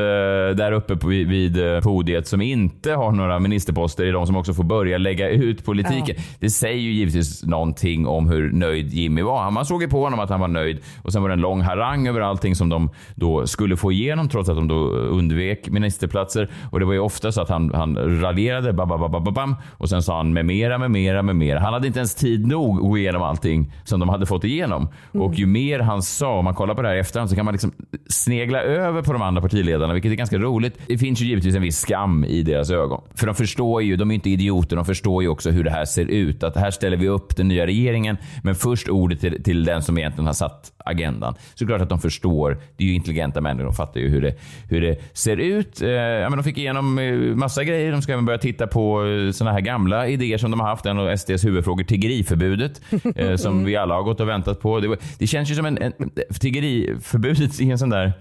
där 0.55 0.71
uppe 0.71 0.95
på, 0.95 1.07
vid 1.07 1.73
eh, 1.75 1.81
podiet 1.81 2.27
som 2.27 2.41
inte 2.41 2.91
har 2.91 3.11
några 3.11 3.39
ministerposter 3.39 4.05
är 4.05 4.13
de 4.13 4.25
som 4.27 4.35
också 4.37 4.53
får 4.53 4.63
börja 4.63 4.97
lägga 4.97 5.29
ut 5.29 5.65
politiken. 5.65 6.15
Det 6.39 6.49
säger 6.49 6.79
ju 6.79 6.91
givetvis 6.91 7.43
någonting 7.43 8.07
om 8.07 8.29
hur 8.29 8.51
nöjd 8.51 8.93
Jimmy 8.93 9.21
var. 9.21 9.51
Man 9.51 9.65
såg 9.65 9.81
ju 9.81 9.87
på 9.89 10.03
honom 10.03 10.19
att 10.19 10.29
han 10.29 10.39
var 10.39 10.47
nöjd 10.47 10.79
och 11.03 11.13
sen 11.13 11.21
var 11.21 11.29
det 11.29 11.33
en 11.33 11.41
lång 11.41 11.61
harang 11.61 12.07
över 12.07 12.21
allting 12.21 12.55
som 12.55 12.69
de 12.69 12.89
då 13.15 13.47
skulle 13.47 13.77
få 13.77 13.91
igenom 13.91 14.29
trots 14.29 14.49
att 14.49 14.55
de 14.55 14.67
då 14.67 14.75
undvek 14.89 15.69
ministerplatser. 15.69 16.49
Och 16.71 16.79
det 16.79 16.85
var 16.85 16.93
ju 16.93 16.99
ofta 16.99 17.31
så 17.31 17.41
att 17.41 17.49
han, 17.49 17.71
han 17.73 18.21
raljerade 18.21 18.73
bam, 18.73 18.89
bam, 18.89 19.11
bam, 19.11 19.33
bam, 19.33 19.55
och 19.77 19.89
sen 19.89 20.03
sa 20.03 20.17
han 20.17 20.33
med 20.33 20.45
mera, 20.45 20.77
med 20.77 20.91
mera, 20.91 21.21
med 21.21 21.35
mera. 21.35 21.59
Han 21.59 21.73
hade 21.73 21.87
inte 21.87 21.99
ens 21.99 22.15
tid 22.15 22.47
nog 22.47 22.75
att 22.75 22.81
gå 22.81 22.97
igenom 22.97 23.21
allting 23.21 23.71
som 23.83 23.99
de 23.99 24.09
hade 24.09 24.25
fått 24.25 24.43
igenom. 24.43 24.87
Och 25.11 25.33
ju 25.33 25.45
mer 25.45 25.79
han 25.79 26.01
sa, 26.01 26.37
om 26.37 26.45
man 26.45 26.53
kollar 26.53 26.75
på 26.75 26.81
det 26.81 26.87
här 26.87 26.95
i 26.95 26.99
sidan 27.27 27.29
så 27.29 27.35
kan 27.35 27.45
man 27.45 27.53
liksom 27.53 27.71
snegla 28.07 28.61
över 28.61 29.01
på 29.01 29.13
de 29.13 29.21
andra 29.21 29.41
partiledarna, 29.41 29.93
vilket 29.93 30.11
är 30.11 30.15
ganska 30.15 30.37
roligt. 30.37 30.79
Det 30.87 30.97
finns 30.97 31.21
ju 31.21 31.25
givetvis 31.25 31.55
en 31.55 31.61
viss 31.61 31.79
skam 31.79 32.25
i 32.25 32.43
deras 32.43 32.71
ögon. 32.71 33.01
För 33.15 33.25
de 33.25 33.35
förstår 33.35 33.81
ju, 33.81 33.95
de 33.95 34.11
är 34.11 34.15
inte 34.15 34.29
idioter, 34.29 34.75
de 34.75 34.85
förstår 34.85 35.23
ju 35.23 35.29
också 35.29 35.51
hur 35.51 35.63
det 35.63 35.71
här 35.71 35.85
ser 35.85 36.05
ut. 36.05 36.43
Att 36.43 36.55
här 36.57 36.71
ställer 36.71 36.97
vi 36.97 37.07
upp 37.07 37.35
den 37.35 37.47
nya 37.47 37.65
regeringen, 37.65 38.17
men 38.43 38.55
först 38.55 38.89
ordet 38.89 39.21
till, 39.21 39.43
till 39.43 39.65
den 39.65 39.81
som 39.81 39.97
egentligen 39.97 40.25
har 40.25 40.33
satt 40.33 40.71
agendan. 40.85 41.35
Så 41.55 41.63
är 41.63 41.67
klart 41.67 41.81
att 41.81 41.89
de 41.89 41.99
förstår. 41.99 42.57
Det 42.77 42.83
är 42.83 42.87
ju 42.87 42.93
intelligenta 42.93 43.41
människor, 43.41 43.65
de 43.65 43.73
fattar 43.73 43.99
ju 43.99 44.09
hur 44.09 44.21
det, 44.21 44.35
hur 44.69 44.81
det 44.81 44.97
ser 45.13 45.37
ut. 45.37 45.81
Eh, 45.81 45.89
ja, 45.89 46.29
men 46.29 46.37
de 46.37 46.43
fick 46.43 46.57
igenom 46.57 46.99
eh, 46.99 47.13
massa 47.15 47.63
grejer. 47.63 47.91
De 47.91 48.01
ska 48.01 48.13
även 48.13 48.25
börja 48.25 48.39
titta 48.39 48.67
på 48.67 49.05
eh, 49.05 49.31
såna 49.31 49.51
här 49.51 49.61
gamla 49.61 50.07
idéer 50.07 50.37
som 50.37 50.51
de 50.51 50.59
har 50.59 50.67
haft. 50.67 50.85
En 50.85 50.99
av 50.99 51.17
SDs 51.17 51.45
huvudfrågor, 51.45 51.83
tiggeriförbudet, 51.83 52.81
eh, 53.15 53.35
som 53.43 53.65
vi 53.65 53.75
alla 53.75 53.95
har 53.95 54.03
gått 54.03 54.19
och 54.19 54.29
väntat 54.29 54.59
på. 54.59 54.79
Det, 54.79 54.97
det 55.19 55.27
känns 55.27 55.51
ju 55.51 55.55
som 55.55 55.65
en, 55.65 55.77
en 55.77 55.93
tiggeriförbudet 56.39 57.61
i 57.61 57.71
en 57.71 57.79
sån 57.79 57.89
där... 57.89 58.13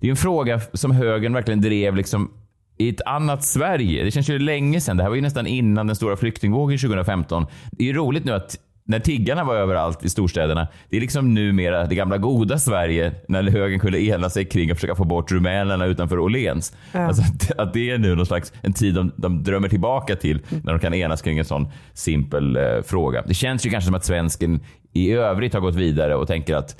Det 0.00 0.06
är 0.06 0.10
en 0.10 0.16
fråga 0.16 0.60
som 0.72 0.90
högern 0.90 1.32
verkligen 1.32 1.60
drev 1.60 1.96
liksom 1.96 2.30
i 2.78 2.88
ett 2.88 3.00
annat 3.06 3.44
Sverige. 3.44 4.04
Det 4.04 4.10
känns 4.10 4.28
ju 4.28 4.38
länge 4.38 4.80
sedan. 4.80 4.96
Det 4.96 5.02
här 5.02 5.10
var 5.10 5.16
ju 5.16 5.22
nästan 5.22 5.46
innan 5.46 5.86
den 5.86 5.96
stora 5.96 6.16
flyktingvågen 6.16 6.78
2015. 6.78 7.46
Det 7.70 7.84
är 7.84 7.86
ju 7.86 7.92
roligt 7.92 8.24
nu 8.24 8.32
att 8.32 8.56
när 8.88 8.98
tiggarna 8.98 9.44
var 9.44 9.54
överallt 9.54 10.04
i 10.04 10.08
storstäderna, 10.08 10.68
det 10.90 10.96
är 10.96 11.00
liksom 11.00 11.34
numera 11.34 11.86
det 11.86 11.94
gamla 11.94 12.18
goda 12.18 12.58
Sverige 12.58 13.12
när 13.28 13.42
högern 13.42 13.80
kunde 13.80 14.02
ena 14.02 14.30
sig 14.30 14.44
kring 14.44 14.70
att 14.70 14.76
försöka 14.76 14.94
få 14.94 15.04
bort 15.04 15.32
rumänerna 15.32 15.86
utanför 15.86 16.18
Åhléns. 16.18 16.76
Alltså 16.92 17.22
att, 17.22 17.60
att 17.60 17.72
det 17.72 17.90
är 17.90 17.98
nu 17.98 18.14
någon 18.14 18.26
slags 18.26 18.52
en 18.62 18.72
tid 18.72 18.94
de, 18.94 19.12
de 19.16 19.42
drömmer 19.42 19.68
tillbaka 19.68 20.16
till 20.16 20.40
när 20.64 20.72
de 20.72 20.78
kan 20.78 20.94
enas 20.94 21.22
kring 21.22 21.38
en 21.38 21.44
sån 21.44 21.68
simpel 21.94 22.56
eh, 22.56 22.82
fråga. 22.84 23.22
Det 23.26 23.34
känns 23.34 23.66
ju 23.66 23.70
kanske 23.70 23.86
som 23.86 23.94
att 23.94 24.04
svensken 24.04 24.60
i 24.92 25.12
övrigt 25.12 25.54
har 25.54 25.60
gått 25.60 25.74
vidare 25.74 26.14
och 26.14 26.26
tänker 26.26 26.54
att 26.54 26.76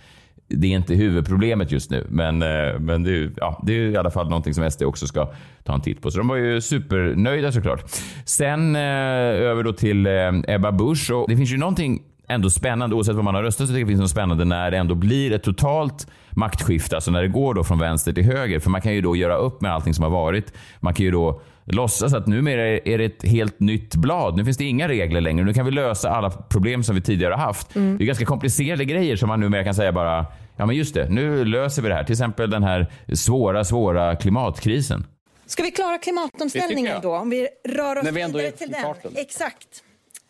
det 0.48 0.66
är 0.66 0.76
inte 0.76 0.94
huvudproblemet 0.94 1.72
just 1.72 1.90
nu, 1.90 2.06
men, 2.08 2.42
eh, 2.42 2.78
men 2.80 3.02
det, 3.02 3.10
är, 3.10 3.30
ja, 3.36 3.62
det 3.66 3.72
är 3.72 3.90
i 3.90 3.96
alla 3.96 4.10
fall 4.10 4.28
någonting 4.28 4.54
som 4.54 4.70
SD 4.70 4.82
också 4.82 5.06
ska 5.06 5.32
ta 5.64 5.74
en 5.74 5.80
titt 5.80 6.02
på. 6.02 6.10
Så 6.10 6.18
de 6.18 6.28
var 6.28 6.36
ju 6.36 6.60
supernöjda 6.60 7.52
såklart. 7.52 7.84
Sen 8.24 8.76
eh, 8.76 8.82
över 8.82 9.62
då 9.62 9.72
till 9.72 10.06
eh, 10.06 10.54
Ebba 10.54 10.72
Busch. 10.72 11.10
Och 11.10 11.28
det 11.28 11.36
finns 11.36 11.52
ju 11.52 11.56
någonting 11.56 12.02
ändå 12.28 12.50
spännande, 12.50 12.96
oavsett 12.96 13.14
vad 13.14 13.24
man 13.24 13.34
har 13.34 13.42
röstat 13.42 13.66
så 13.66 13.72
tycker 13.72 13.80
jag 13.80 13.86
det 13.86 13.90
finns 13.90 14.00
något 14.00 14.10
spännande 14.10 14.44
när 14.44 14.70
det 14.70 14.76
ändå 14.76 14.94
blir 14.94 15.32
ett 15.32 15.42
totalt 15.42 16.06
maktskifte, 16.36 16.94
alltså 16.96 17.10
när 17.10 17.22
det 17.22 17.28
går 17.28 17.54
då 17.54 17.64
från 17.64 17.78
vänster 17.78 18.12
till 18.12 18.24
höger. 18.24 18.60
För 18.60 18.70
man 18.70 18.80
kan 18.80 18.94
ju 18.94 19.00
då 19.00 19.16
göra 19.16 19.36
upp 19.36 19.60
med 19.60 19.72
allting 19.72 19.94
som 19.94 20.02
har 20.02 20.10
varit. 20.10 20.52
Man 20.80 20.94
kan 20.94 21.04
ju 21.04 21.10
då 21.10 21.40
låtsas 21.64 22.14
att 22.14 22.26
numera 22.26 22.66
är 22.68 22.98
det 22.98 23.04
ett 23.04 23.24
helt 23.24 23.60
nytt 23.60 23.94
blad. 23.94 24.36
Nu 24.36 24.44
finns 24.44 24.56
det 24.56 24.64
inga 24.64 24.88
regler 24.88 25.20
längre. 25.20 25.44
Nu 25.44 25.54
kan 25.54 25.64
vi 25.64 25.70
lösa 25.70 26.10
alla 26.10 26.30
problem 26.30 26.82
som 26.82 26.94
vi 26.94 27.00
tidigare 27.00 27.34
har 27.34 27.40
haft. 27.44 27.74
Det 27.74 27.80
är 27.80 28.06
ganska 28.06 28.24
komplicerade 28.24 28.84
grejer 28.84 29.16
som 29.16 29.28
man 29.28 29.40
numera 29.40 29.64
kan 29.64 29.74
säga 29.74 29.92
bara, 29.92 30.26
ja 30.56 30.66
men 30.66 30.76
just 30.76 30.94
det, 30.94 31.08
nu 31.08 31.44
löser 31.44 31.82
vi 31.82 31.88
det 31.88 31.94
här. 31.94 32.04
Till 32.04 32.12
exempel 32.12 32.50
den 32.50 32.62
här 32.62 32.86
svåra, 33.14 33.64
svåra 33.64 34.16
klimatkrisen. 34.16 35.04
Ska 35.46 35.62
vi 35.62 35.70
klara 35.70 35.98
klimatomställningen 35.98 36.96
då? 37.02 37.16
Om 37.16 37.30
vi 37.30 37.48
rör 37.68 37.96
oss 37.98 38.04
När 38.04 38.12
vi 38.12 38.24
vidare 38.26 38.50
till 38.50 38.70
den. 38.70 38.82
farten. 38.82 39.10
Exakt. 39.16 39.82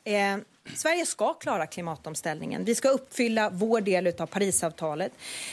Eh, 0.04 0.12
Sverige 0.74 1.06
ska 1.06 1.34
klara 1.34 1.66
klimatomställningen. 1.66 2.64
Vi 2.64 2.74
ska 2.74 2.88
uppfylla 2.88 3.50
vår 3.52 3.80
del 3.80 4.12
av 4.18 4.26
Parisavtalet. 4.26 5.12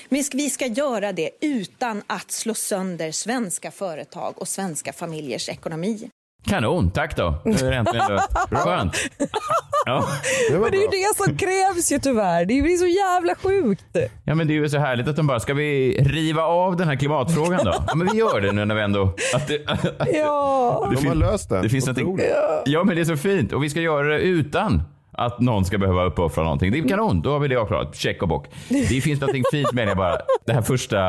Men 0.09 0.23
vi 0.33 0.49
ska, 0.49 0.65
göra 0.65 1.13
det 1.13 1.29
utan 1.41 2.01
att 2.07 2.31
slå 2.31 2.53
sönder 2.53 3.11
svenska 3.11 3.71
företag 3.71 4.33
och 4.37 4.47
svenska 4.47 4.93
familjers 4.93 5.49
ekonomi. 5.49 6.09
Kanon, 6.45 6.91
tack 6.91 7.17
då. 7.17 7.41
Nu 7.45 7.51
är 7.51 7.71
det 7.71 7.75
äntligen 7.75 8.07
löst. 8.07 8.29
Skönt. 8.51 8.97
Ja. 9.85 10.07
Det 10.49 10.59
Men 10.59 10.71
det 10.71 10.77
är 10.77 10.81
ju 10.81 10.87
det 10.87 11.15
som 11.15 11.37
krävs 11.37 11.91
ju 11.91 11.99
tyvärr. 11.99 12.45
Det 12.45 12.61
blir 12.61 12.77
så 12.77 12.87
jävla 12.87 13.35
sjukt. 13.35 13.85
ja, 14.23 14.35
men 14.35 14.47
det 14.47 14.53
är 14.53 14.55
ju 14.55 14.69
så 14.69 14.77
härligt 14.77 15.07
att 15.07 15.15
de 15.15 15.27
bara, 15.27 15.39
ska 15.39 15.53
vi 15.53 15.93
riva 15.99 16.43
av 16.43 16.77
den 16.77 16.87
här 16.87 16.95
klimatfrågan 16.95 17.65
då? 17.65 17.73
Ja, 17.87 17.95
men 17.95 18.07
vi 18.11 18.17
gör 18.17 18.41
det 18.41 18.51
nu 18.51 18.65
när 18.65 18.75
vi 18.75 18.81
ändå... 18.81 19.15
Att 19.35 19.47
det, 19.47 19.61
Ja. 20.13 20.91
De 20.95 21.07
har 21.07 21.15
löst 21.15 21.49
det. 21.49 21.61
Det 21.61 21.69
finns 21.69 21.85
någonting, 21.85 22.07
Otroligt. 22.07 22.33
ja, 22.65 22.83
men 22.83 22.95
det 22.95 23.01
är 23.01 23.05
så 23.05 23.17
fint. 23.17 23.53
Och 23.53 23.63
vi 23.63 23.69
ska 23.69 23.79
göra 23.79 24.07
det 24.07 24.19
utan 24.19 24.83
att 25.13 25.39
någon 25.39 25.65
ska 25.65 25.77
behöva 25.77 26.03
uppoffra 26.03 26.43
någonting. 26.43 26.71
Det 26.71 26.79
är 26.79 26.87
kanon, 26.87 27.21
då 27.21 27.31
har 27.31 27.39
vi 27.39 27.47
det 27.47 27.55
avklarat. 27.55 27.95
Check 27.95 28.21
och 28.21 28.27
bock. 28.27 28.47
Det 28.69 29.01
finns 29.01 29.21
någonting 29.21 29.43
fint 29.51 29.71
med 29.73 29.87
det 29.87 29.95
bara. 29.95 30.17
Det 30.45 30.53
här 30.53 30.61
första 30.61 30.99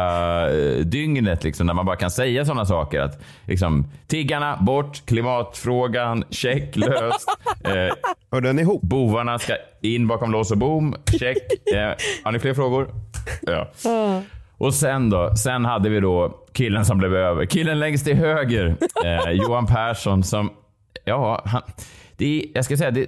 eh, 0.56 0.76
dygnet 0.78 1.44
liksom, 1.44 1.66
när 1.66 1.74
man 1.74 1.86
bara 1.86 1.96
kan 1.96 2.10
säga 2.10 2.44
sådana 2.44 2.64
saker. 2.66 3.00
Att 3.00 3.22
liksom, 3.46 3.86
tiggarna 4.06 4.56
bort, 4.60 5.02
klimatfrågan, 5.06 6.24
check, 6.30 6.76
löst. 6.76 7.28
Eh, 7.64 7.94
Hör 8.30 8.40
den 8.40 8.58
ihop? 8.58 8.82
bovarna 8.82 9.38
ska 9.38 9.56
in 9.82 10.06
bakom 10.06 10.32
lås 10.32 10.50
och 10.50 10.58
bom, 10.58 10.94
check. 11.18 11.36
Eh, 11.74 11.92
har 12.24 12.32
ni 12.32 12.38
fler 12.38 12.54
frågor? 12.54 12.88
Ja. 13.42 13.68
Och 14.58 14.74
sen 14.74 15.10
då? 15.10 15.36
Sen 15.36 15.64
hade 15.64 15.88
vi 15.88 16.00
då 16.00 16.38
killen 16.52 16.84
som 16.84 16.98
blev 16.98 17.14
över. 17.14 17.46
Killen 17.46 17.78
längst 17.80 18.04
till 18.04 18.16
höger, 18.16 18.76
eh, 19.04 19.30
Johan 19.30 19.66
Persson 19.66 20.22
som, 20.22 20.50
ja, 21.04 21.42
han, 21.44 21.62
det, 22.16 22.42
är- 22.42 22.46
jag 22.54 22.64
ska 22.64 22.76
säga, 22.76 22.90
det, 22.90 23.06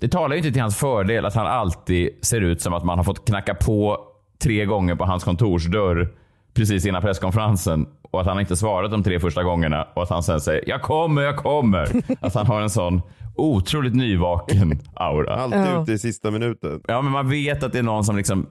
det 0.00 0.08
talar 0.08 0.30
ju 0.30 0.38
inte 0.38 0.52
till 0.52 0.62
hans 0.62 0.76
fördel 0.76 1.24
att 1.24 1.34
han 1.34 1.46
alltid 1.46 2.10
ser 2.22 2.40
ut 2.40 2.62
som 2.62 2.74
att 2.74 2.84
man 2.84 2.98
har 2.98 3.04
fått 3.04 3.26
knacka 3.26 3.54
på 3.54 3.98
tre 4.42 4.64
gånger 4.64 4.94
på 4.94 5.04
hans 5.04 5.24
kontorsdörr 5.24 6.08
precis 6.54 6.86
innan 6.86 7.02
presskonferensen 7.02 7.86
och 8.12 8.20
att 8.20 8.26
han 8.26 8.40
inte 8.40 8.56
svarat 8.56 8.90
de 8.90 9.02
tre 9.02 9.20
första 9.20 9.42
gångerna 9.42 9.86
och 9.94 10.02
att 10.02 10.10
han 10.10 10.22
sen 10.22 10.40
säger 10.40 10.68
“Jag 10.68 10.82
kommer, 10.82 11.22
jag 11.22 11.36
kommer”. 11.36 11.88
Att 12.20 12.34
han 12.34 12.46
har 12.46 12.60
en 12.60 12.70
sån 12.70 13.02
otroligt 13.36 13.94
nyvaken 13.94 14.78
aura. 14.94 15.36
Alltid 15.36 15.82
ute 15.82 15.92
i 15.92 15.98
sista 15.98 16.30
minuten. 16.30 16.80
Ja, 16.88 17.02
men 17.02 17.12
man 17.12 17.30
vet 17.30 17.62
att 17.62 17.72
det 17.72 17.78
är 17.78 17.82
någon 17.82 18.04
som 18.04 18.16
liksom 18.16 18.46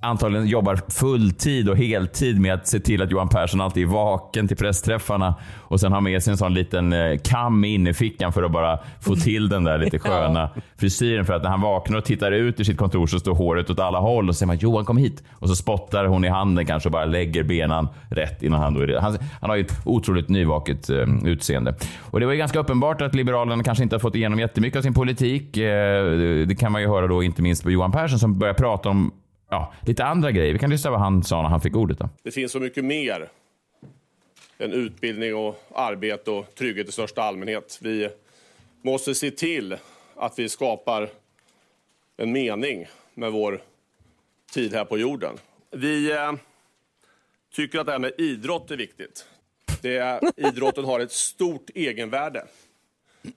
antagligen 0.00 0.46
jobbar 0.46 0.80
fulltid 0.88 1.68
och 1.68 1.76
heltid 1.76 2.40
med 2.40 2.54
att 2.54 2.66
se 2.66 2.80
till 2.80 3.02
att 3.02 3.10
Johan 3.10 3.28
Persson 3.28 3.60
alltid 3.60 3.82
är 3.82 3.86
vaken 3.86 4.48
till 4.48 4.56
pressträffarna 4.56 5.34
och 5.58 5.80
sen 5.80 5.92
har 5.92 6.00
med 6.00 6.22
sig 6.22 6.30
en 6.30 6.36
sån 6.36 6.54
liten 6.54 6.92
eh, 6.92 7.18
kam 7.24 7.64
i 7.64 7.74
innerfickan 7.74 8.32
för 8.32 8.42
att 8.42 8.50
bara 8.50 8.78
få 9.00 9.16
till 9.16 9.48
den 9.48 9.64
där 9.64 9.78
lite 9.78 9.98
sköna 9.98 10.50
frisyren. 10.76 11.24
För 11.24 11.34
att 11.34 11.42
när 11.42 11.50
han 11.50 11.60
vaknar 11.60 11.98
och 11.98 12.04
tittar 12.04 12.32
ut 12.32 12.60
ur 12.60 12.64
sitt 12.64 12.78
kontor 12.78 13.06
så 13.06 13.18
står 13.18 13.34
håret 13.34 13.70
åt 13.70 13.80
alla 13.80 13.98
håll 13.98 14.28
och 14.28 14.34
så 14.34 14.38
säger 14.38 14.46
man 14.46 14.58
Johan 14.58 14.84
kom 14.84 14.96
hit 14.96 15.22
och 15.32 15.48
så 15.48 15.56
spottar 15.56 16.04
hon 16.04 16.24
i 16.24 16.28
handen 16.28 16.66
kanske 16.66 16.88
och 16.88 16.92
bara 16.92 17.04
lägger 17.04 17.42
benen 17.42 17.88
rätt 18.10 18.42
innan 18.42 18.60
han 18.60 18.74
då 18.74 18.80
är 18.80 18.86
redo. 18.86 19.00
Han, 19.00 19.18
han 19.40 19.50
har 19.50 19.56
ju 19.56 19.62
ett 19.62 19.80
otroligt 19.84 20.28
nyvaket 20.28 20.90
eh, 20.90 21.06
utseende. 21.24 21.74
Och 22.00 22.20
det 22.20 22.26
var 22.26 22.32
ju 22.32 22.38
ganska 22.38 22.58
uppenbart 22.58 23.02
att 23.02 23.14
Liberalerna 23.14 23.62
kanske 23.62 23.82
inte 23.82 23.96
har 23.96 24.00
fått 24.00 24.14
igenom 24.14 24.38
jättemycket 24.38 24.78
av 24.78 24.82
sin 24.82 24.94
politik. 24.94 25.56
Eh, 25.56 26.04
det 26.46 26.58
kan 26.58 26.72
man 26.72 26.80
ju 26.80 26.88
höra 26.88 27.06
då 27.06 27.22
inte 27.22 27.42
minst 27.42 27.62
på 27.62 27.70
Johan 27.70 27.92
Persson 27.92 28.18
som 28.18 28.38
börjar 28.38 28.54
prata 28.54 28.88
om 28.88 29.12
ja, 29.48 29.74
lite 29.86 30.04
andra 30.04 30.32
grejer. 30.32 30.52
Vi 30.52 30.58
kan 30.58 30.70
lyssna 30.70 30.90
vad 30.90 31.00
han 31.00 31.22
sa 31.22 31.42
när 31.42 31.48
han 31.48 31.60
fick 31.60 31.76
ordet. 31.76 31.98
Då. 31.98 32.08
Det 32.22 32.30
finns 32.30 32.52
så 32.52 32.60
mycket 32.60 32.84
mer 32.84 33.28
än 34.58 34.72
utbildning 34.72 35.34
och 35.34 35.62
arbete 35.74 36.30
och 36.30 36.54
trygghet 36.54 36.88
i 36.88 36.92
största 36.92 37.22
allmänhet. 37.22 37.78
Vi 37.82 38.08
måste 38.82 39.14
se 39.14 39.30
till 39.30 39.76
att 40.16 40.38
vi 40.38 40.48
skapar 40.48 41.08
en 42.16 42.32
mening 42.32 42.86
med 43.14 43.32
vår 43.32 43.62
tid 44.52 44.74
här 44.74 44.84
på 44.84 44.98
jorden. 44.98 45.36
Vi 45.70 46.12
eh, 46.12 46.32
tycker 47.54 47.78
att 47.78 47.86
det 47.86 47.92
här 47.92 47.98
med 47.98 48.12
idrott 48.18 48.70
är 48.70 48.76
viktigt. 48.76 49.26
Det 49.82 49.96
är, 49.96 50.20
idrotten 50.36 50.84
har 50.84 51.00
ett 51.00 51.12
stort 51.12 51.70
egenvärde. 51.74 52.44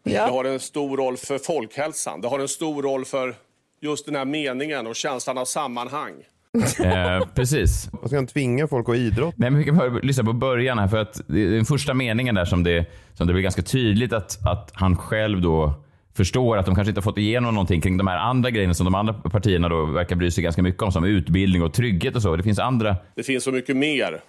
Det 0.04 0.18
har 0.18 0.46
en 0.46 0.60
stor 0.60 0.98
roll 0.98 1.18
för 1.18 1.38
folkhälsan. 1.38 2.22
Det 2.22 2.28
har 2.28 2.40
en 2.40 2.48
stor 2.48 2.84
roll 2.84 3.06
för 3.06 3.36
just 3.82 4.06
den 4.06 4.16
här 4.16 4.26
meningen 4.26 4.88
och 4.88 4.96
känslan 4.96 5.38
av 5.38 5.46
sammanhang. 5.46 6.14
Eh, 6.84 7.28
precis. 7.36 7.90
Vad 7.92 8.10
ska 8.10 8.18
han 8.18 8.28
tvinga 8.28 8.68
folk 8.68 8.90
att 8.90 8.96
idrotta? 8.96 9.36
Nej, 9.38 9.50
men 9.50 9.60
vi 9.60 9.66
kan 9.66 9.78
bara 9.78 9.90
lyssna 9.90 10.24
på 10.24 10.34
början 10.34 10.80
här. 10.80 10.88
För 10.88 10.98
att 10.98 11.22
det 11.28 11.44
är 11.44 11.50
den 11.50 11.66
första 11.66 11.94
meningen 11.94 12.36
där 12.36 12.46
som 12.46 12.64
det, 12.64 12.86
som 13.14 13.28
det 13.28 13.34
blir 13.34 13.44
ganska 13.44 13.62
tydligt 13.62 14.14
att, 14.14 14.48
att 14.48 14.72
han 14.74 14.98
själv 14.98 15.42
då 15.42 15.74
förstår 16.14 16.58
att 16.58 16.66
de 16.66 16.76
kanske 16.76 16.90
inte 16.90 17.00
har 17.00 17.04
fått 17.04 17.18
igenom 17.18 17.54
någonting 17.54 17.82
kring 17.82 17.98
de 17.98 18.08
här 18.08 18.18
andra 18.18 18.50
grejerna 18.50 18.74
som 18.74 18.86
de 18.86 18.96
andra 18.96 19.14
partierna 19.14 19.70
då 19.70 19.86
verkar 19.86 20.16
bry 20.16 20.32
sig 20.32 20.44
ganska 20.44 20.62
mycket 20.62 20.82
om. 20.82 20.92
Som 20.92 21.04
utbildning 21.04 21.64
och 21.64 21.74
trygghet 21.74 22.16
och 22.16 22.22
så. 22.22 22.36
Det 22.36 22.44
finns 22.44 22.60
andra. 22.60 22.96
Det 23.16 23.24
finns 23.24 23.44
så 23.44 23.52
mycket 23.52 23.78
mer 23.78 24.22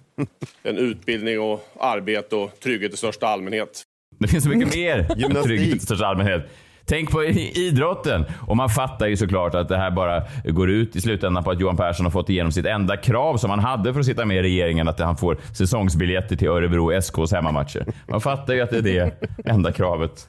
än 0.62 0.78
utbildning 0.78 1.40
och 1.40 1.68
arbete 1.80 2.36
och 2.36 2.60
trygghet 2.60 2.94
i 2.94 2.96
största 2.96 3.26
allmänhet. 3.26 3.82
Det 4.18 4.28
finns 4.28 4.44
så 4.44 4.50
mycket 4.50 4.74
mer 4.74 5.24
än 5.24 5.42
trygghet 5.42 5.76
i 5.76 5.78
största 5.78 6.06
allmänhet. 6.06 6.42
Tänk 6.86 7.10
på 7.10 7.24
idrotten. 7.24 8.24
Och 8.46 8.56
man 8.56 8.68
fattar 8.68 9.06
ju 9.06 9.16
såklart 9.16 9.54
att 9.54 9.68
det 9.68 9.76
här 9.76 9.90
bara 9.90 10.22
går 10.44 10.70
ut 10.70 10.96
i 10.96 11.00
slutändan 11.00 11.44
på 11.44 11.50
att 11.50 11.60
Johan 11.60 11.76
Persson 11.76 12.06
har 12.06 12.10
fått 12.10 12.28
igenom 12.30 12.52
sitt 12.52 12.66
enda 12.66 12.96
krav 12.96 13.36
som 13.36 13.50
han 13.50 13.58
hade 13.60 13.92
för 13.92 14.00
att 14.00 14.06
sitta 14.06 14.24
med 14.24 14.36
i 14.36 14.42
regeringen. 14.42 14.88
Att 14.88 15.00
han 15.00 15.16
får 15.16 15.36
säsongsbiljetter 15.52 16.36
till 16.36 16.48
Örebro 16.48 16.92
SKs 17.00 17.32
hemmamatcher. 17.32 17.86
Man 18.08 18.20
fattar 18.20 18.54
ju 18.54 18.60
att 18.60 18.70
det 18.70 18.78
är 18.78 18.82
det 18.82 19.12
enda 19.44 19.72
kravet 19.72 20.28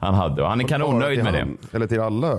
han 0.00 0.14
hade. 0.14 0.42
Och 0.42 0.48
han 0.48 0.60
är 0.60 0.64
kanonnöjd 0.64 1.24
med 1.24 1.32
det. 1.32 1.46
Eller 1.76 1.86
till 1.86 2.00
alla. 2.00 2.38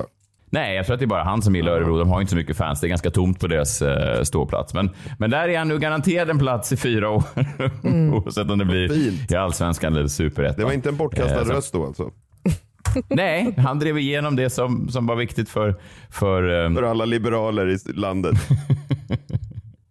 Nej, 0.50 0.76
jag 0.76 0.86
tror 0.86 0.94
att 0.94 1.00
det 1.00 1.06
är 1.06 1.08
bara 1.08 1.24
han 1.24 1.42
som 1.42 1.56
gillar 1.56 1.72
Örebro. 1.72 1.98
De 2.00 2.10
har 2.10 2.22
inte 2.22 2.30
så 2.30 2.36
mycket 2.36 2.58
fans. 2.58 2.82
Det 2.82 2.88
är 2.88 2.90
ganska 2.90 3.12
tomt 3.12 3.40
på 3.40 3.48
deras 3.48 3.82
eh, 3.82 4.24
ståplats. 4.24 4.74
Men, 4.74 4.90
men 5.20 5.30
där 5.30 5.48
är 5.50 5.58
han 5.58 5.68
nu 5.68 5.80
garanterad 5.80 6.30
en 6.30 6.40
plats 6.40 6.72
i 6.72 6.78
fyra 6.78 7.10
år. 7.10 7.24
Oavsett 8.14 8.50
om 8.52 8.60
det 8.60 8.66
blir 8.66 8.90
Fint. 8.90 9.32
i 9.32 9.36
Allsvenskan 9.36 9.96
eller 9.96 10.08
Superettan. 10.08 10.56
Det 10.58 10.66
var 10.66 10.72
inte 10.72 10.90
en 10.90 10.96
bortkastad 10.98 11.42
Eh, 11.42 11.46
röst 11.46 11.74
då 11.74 11.86
alltså. 11.86 12.12
Nej, 13.10 13.54
han 13.58 13.80
drev 13.80 13.98
igenom 13.98 14.36
det 14.36 14.50
som, 14.50 14.90
som 14.90 15.08
var 15.08 15.16
viktigt 15.16 15.50
för, 15.50 15.76
för, 16.10 16.66
eh, 16.66 16.74
För 16.74 16.84
alla 16.84 17.06
liberaler 17.06 17.68
i 17.68 17.78
landet. 17.94 18.36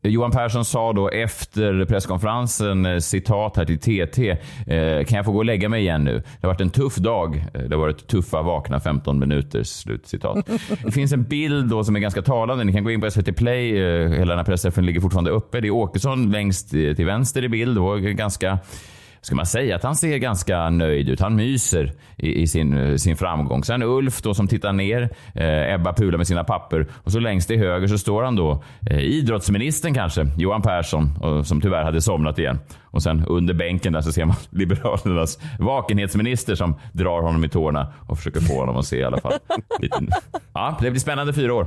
Johan 0.08 0.30
Persson 0.30 0.64
sa 0.64 0.92
då 0.92 1.08
efter 1.08 1.84
presskonferensen, 1.84 2.86
eh, 2.86 2.98
citat 2.98 3.56
här 3.56 3.64
till 3.64 3.78
TT, 3.78 4.30
eh, 4.30 5.04
kan 5.04 5.16
jag 5.16 5.24
få 5.24 5.32
gå 5.32 5.38
och 5.38 5.44
lägga 5.44 5.68
mig 5.68 5.82
igen 5.82 6.04
nu? 6.04 6.12
Det 6.12 6.46
har 6.46 6.48
varit 6.48 6.60
en 6.60 6.70
tuff 6.70 6.96
dag. 6.96 7.46
Det 7.52 7.74
har 7.74 7.80
varit 7.80 8.06
tuffa 8.06 8.42
vakna 8.42 8.80
15 8.80 9.18
minuter. 9.18 9.62
Slut 9.62 10.06
citat. 10.06 10.50
Det 10.84 10.92
finns 10.92 11.12
en 11.12 11.22
bild 11.22 11.68
då 11.68 11.84
som 11.84 11.96
är 11.96 12.00
ganska 12.00 12.22
talande. 12.22 12.64
Ni 12.64 12.72
kan 12.72 12.84
gå 12.84 12.90
in 12.90 13.00
på 13.00 13.10
SVT 13.10 13.36
Play. 13.36 13.72
Hela 14.08 14.26
den 14.26 14.38
här 14.38 14.44
pressträffen 14.44 14.86
ligger 14.86 15.00
fortfarande 15.00 15.30
uppe. 15.30 15.60
Det 15.60 15.68
är 15.68 15.70
Åkesson 15.70 16.30
längst 16.30 16.70
till 16.70 17.06
vänster 17.06 17.44
i 17.44 17.48
bild. 17.48 17.78
Och 17.78 18.00
ganska 18.00 18.58
ska 19.24 19.36
man 19.36 19.46
säga 19.46 19.76
att 19.76 19.82
han 19.82 19.96
ser 19.96 20.18
ganska 20.18 20.70
nöjd 20.70 21.08
ut. 21.08 21.20
Han 21.20 21.36
myser 21.36 21.92
i, 22.16 22.42
i 22.42 22.46
sin, 22.46 22.98
sin 22.98 23.16
framgång. 23.16 23.64
Sen 23.64 23.82
Ulf 23.82 24.22
då 24.22 24.34
som 24.34 24.48
tittar 24.48 24.72
ner. 24.72 25.08
Eh, 25.34 25.74
Ebba 25.74 25.92
pular 25.92 26.18
med 26.18 26.26
sina 26.26 26.44
papper. 26.44 26.86
Och 27.04 27.12
så 27.12 27.18
längst 27.18 27.48
till 27.48 27.58
höger 27.58 27.86
så 27.86 27.98
står 27.98 28.22
han 28.22 28.36
då. 28.36 28.64
Eh, 28.90 28.98
idrottsministern 28.98 29.94
kanske, 29.94 30.26
Johan 30.36 30.62
Persson, 30.62 31.16
och, 31.20 31.46
som 31.46 31.60
tyvärr 31.60 31.84
hade 31.84 32.02
somnat 32.02 32.38
igen. 32.38 32.58
Och 32.82 33.02
sen 33.02 33.24
under 33.26 33.54
bänken 33.54 33.92
där 33.92 34.00
så 34.00 34.12
ser 34.12 34.24
man 34.24 34.36
Liberalernas 34.50 35.38
vakenhetsminister 35.58 36.54
som 36.54 36.74
drar 36.92 37.22
honom 37.22 37.44
i 37.44 37.48
tårna 37.48 37.92
och 38.06 38.18
försöker 38.18 38.40
få 38.40 38.60
honom 38.60 38.76
att 38.76 38.86
se 38.86 38.96
i 38.96 39.04
alla 39.04 39.20
fall. 39.20 39.32
Lite. 39.80 39.96
Ja, 40.56 40.78
det 40.80 40.90
blir 40.90 41.00
spännande 41.00 41.32
fyra 41.32 41.54
år. 41.54 41.66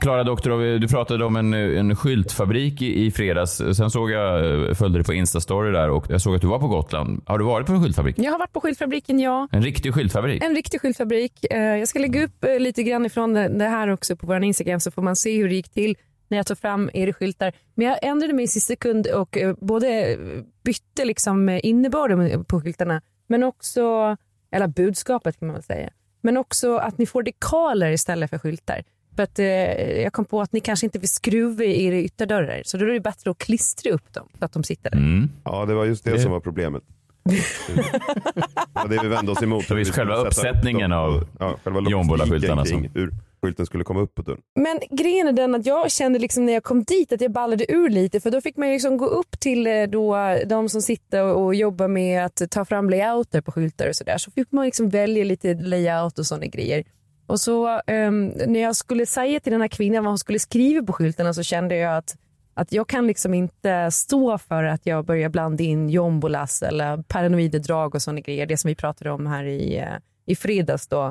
Klara 0.00 0.24
Doktorov, 0.24 0.80
du 0.80 0.88
pratade 0.88 1.24
om 1.24 1.36
en, 1.36 1.54
en 1.54 1.96
skyltfabrik 1.96 2.82
i, 2.82 3.06
i 3.06 3.10
fredags. 3.10 3.56
Sen 3.56 3.90
såg 3.90 4.10
jag, 4.10 4.76
följde 4.76 4.98
dig 4.98 5.04
på 5.04 5.12
Instastory 5.14 5.72
där 5.72 5.90
och 5.90 6.06
jag 6.08 6.20
såg 6.20 6.34
att 6.34 6.40
du 6.40 6.46
var 6.46 6.58
på 6.58 6.68
Gotland. 6.68 7.22
Har 7.26 7.38
du 7.38 7.44
varit 7.44 7.66
på 7.66 7.72
en 7.72 7.82
skyltfabrik? 7.82 8.18
Jag 8.18 8.32
har 8.32 8.38
varit 8.38 8.52
på 8.52 8.60
skyltfabriken, 8.60 9.20
ja. 9.20 9.48
En 9.52 9.62
riktig 9.62 9.94
skyltfabrik? 9.94 10.44
En 10.44 10.54
riktig 10.54 10.80
skyltfabrik. 10.80 11.44
Eh, 11.50 11.60
Jag 11.76 11.88
ska 11.88 11.98
lägga 11.98 12.24
upp 12.24 12.44
eh, 12.44 12.58
lite 12.60 12.82
grann 12.82 13.06
ifrån 13.06 13.34
det 13.34 13.64
här 13.68 13.88
också 13.88 14.16
på 14.16 14.26
vår 14.26 14.44
Instagram 14.44 14.80
så 14.80 14.90
får 14.90 15.02
man 15.02 15.16
se 15.16 15.36
hur 15.36 15.48
det 15.48 15.54
gick 15.54 15.68
till 15.68 15.96
när 16.28 16.38
jag 16.38 16.46
tog 16.46 16.58
fram 16.58 16.90
er 16.94 17.12
skyltar. 17.12 17.52
Men 17.74 17.86
jag 17.86 17.98
ändrade 18.02 18.32
mig 18.32 18.44
i 18.44 18.48
sista 18.48 18.72
sekund 18.72 19.06
och 19.06 19.38
eh, 19.38 19.54
både 19.60 20.16
bytte 20.64 21.04
liksom 21.04 21.48
eh, 21.48 21.60
innebörden 21.62 22.44
på 22.44 22.60
skyltarna 22.60 23.00
men 23.26 23.42
också, 23.44 24.16
eller 24.52 24.66
budskapet 24.66 25.38
kan 25.38 25.48
man 25.48 25.54
väl 25.54 25.62
säga, 25.62 25.90
men 26.22 26.36
också 26.36 26.76
att 26.76 26.98
ni 26.98 27.06
får 27.06 27.22
dekaler 27.22 27.90
istället 27.90 28.30
för 28.30 28.38
skyltar. 28.38 28.82
Att 29.22 29.38
eh, 29.38 29.46
jag 30.02 30.12
kom 30.12 30.24
på 30.24 30.40
att 30.40 30.52
ni 30.52 30.60
kanske 30.60 30.86
inte 30.86 30.98
vill 30.98 31.08
skruva 31.08 31.64
i 31.64 31.84
era 31.86 31.96
ytterdörrar 31.96 32.62
så 32.64 32.76
då 32.76 32.84
är 32.84 32.88
det 32.92 33.00
bättre 33.00 33.30
att 33.30 33.38
klistra 33.38 33.92
upp 33.92 34.12
dem 34.14 34.28
så 34.38 34.44
att 34.44 34.52
de 34.52 34.64
sitter 34.64 34.90
där. 34.90 34.98
Mm. 34.98 35.28
Ja, 35.44 35.64
det 35.66 35.74
var 35.74 35.84
just 35.84 36.04
det, 36.04 36.10
Det- 36.10 36.20
som 36.20 36.32
var 36.32 36.40
problemet. 36.40 36.82
Ja, 38.74 38.84
det 38.88 38.98
vi 39.02 39.08
vände 39.08 39.32
oss 39.32 39.42
emot. 39.42 39.64
Så 39.64 39.74
Vi 39.74 39.84
skulle 39.84 39.96
själva 40.06 40.16
upp 40.16 40.26
uppsättningen 40.26 40.90
dem 40.90 40.98
av 40.98 41.26
ja, 41.38 41.56
själva 41.64 41.80
Jombola-skyltarna 41.90 42.64
som- 42.64 42.88
skylten 43.42 43.66
skulle 43.66 43.84
komma 43.84 44.00
upp 44.00 44.14
på 44.14 44.22
dörren. 44.22 44.40
Men 44.60 44.80
grejen 44.90 45.28
är 45.28 45.32
den 45.32 45.54
att 45.54 45.66
jag 45.66 45.90
kände 45.90 46.18
liksom 46.18 46.46
när 46.46 46.52
jag 46.52 46.62
kom 46.64 46.84
dit 46.84 47.12
att 47.12 47.20
jag 47.20 47.32
ballade 47.32 47.72
ur 47.72 47.88
lite 47.88 48.20
för 48.20 48.30
då 48.30 48.40
fick 48.40 48.56
man 48.56 48.68
ju 48.68 48.74
liksom 48.74 48.96
gå 48.96 49.06
upp 49.06 49.40
till 49.40 49.66
eh, 49.66 49.82
då, 49.82 50.16
de 50.46 50.68
som 50.68 50.82
sitter 50.82 51.22
och, 51.24 51.44
och 51.44 51.54
jobbar 51.54 51.88
med 51.88 52.24
att 52.24 52.42
ta 52.50 52.64
fram 52.64 52.90
layouter 52.90 53.40
på 53.40 53.52
skyltar 53.52 53.88
och 53.88 53.96
sådär. 53.96 54.18
Så 54.18 54.30
fick 54.30 54.52
man 54.52 54.64
liksom 54.64 54.88
välja 54.88 55.24
lite 55.24 55.54
layout 55.54 56.18
och 56.18 56.26
sådana 56.26 56.46
grejer. 56.46 56.84
Och 57.28 57.40
så 57.40 57.80
um, 57.86 58.28
när 58.28 58.60
jag 58.60 58.76
skulle 58.76 59.06
säga 59.06 59.40
till 59.40 59.52
den 59.52 59.60
här 59.60 59.68
kvinnan 59.68 60.04
vad 60.04 60.10
hon 60.10 60.18
skulle 60.18 60.38
skriva 60.38 60.86
på 60.86 60.92
skyltarna 60.92 61.34
så 61.34 61.42
kände 61.42 61.76
jag 61.76 61.96
att, 61.96 62.16
att 62.54 62.72
jag 62.72 62.88
kan 62.88 63.06
liksom 63.06 63.34
inte 63.34 63.90
stå 63.90 64.38
för 64.38 64.64
att 64.64 64.86
jag 64.86 65.04
börjar 65.04 65.28
blanda 65.28 65.64
in 65.64 65.90
jombolas 65.90 66.62
eller 66.62 67.02
paranoida 67.02 67.58
drag 67.58 67.94
och 67.94 68.02
sådana 68.02 68.20
grejer. 68.20 68.46
Det 68.46 68.56
som 68.56 68.68
vi 68.68 68.74
pratade 68.74 69.10
om 69.10 69.26
här 69.26 69.44
i, 69.44 69.78
eh, 69.78 69.88
i 70.26 70.36
fredags 70.36 70.86
då. 70.86 71.06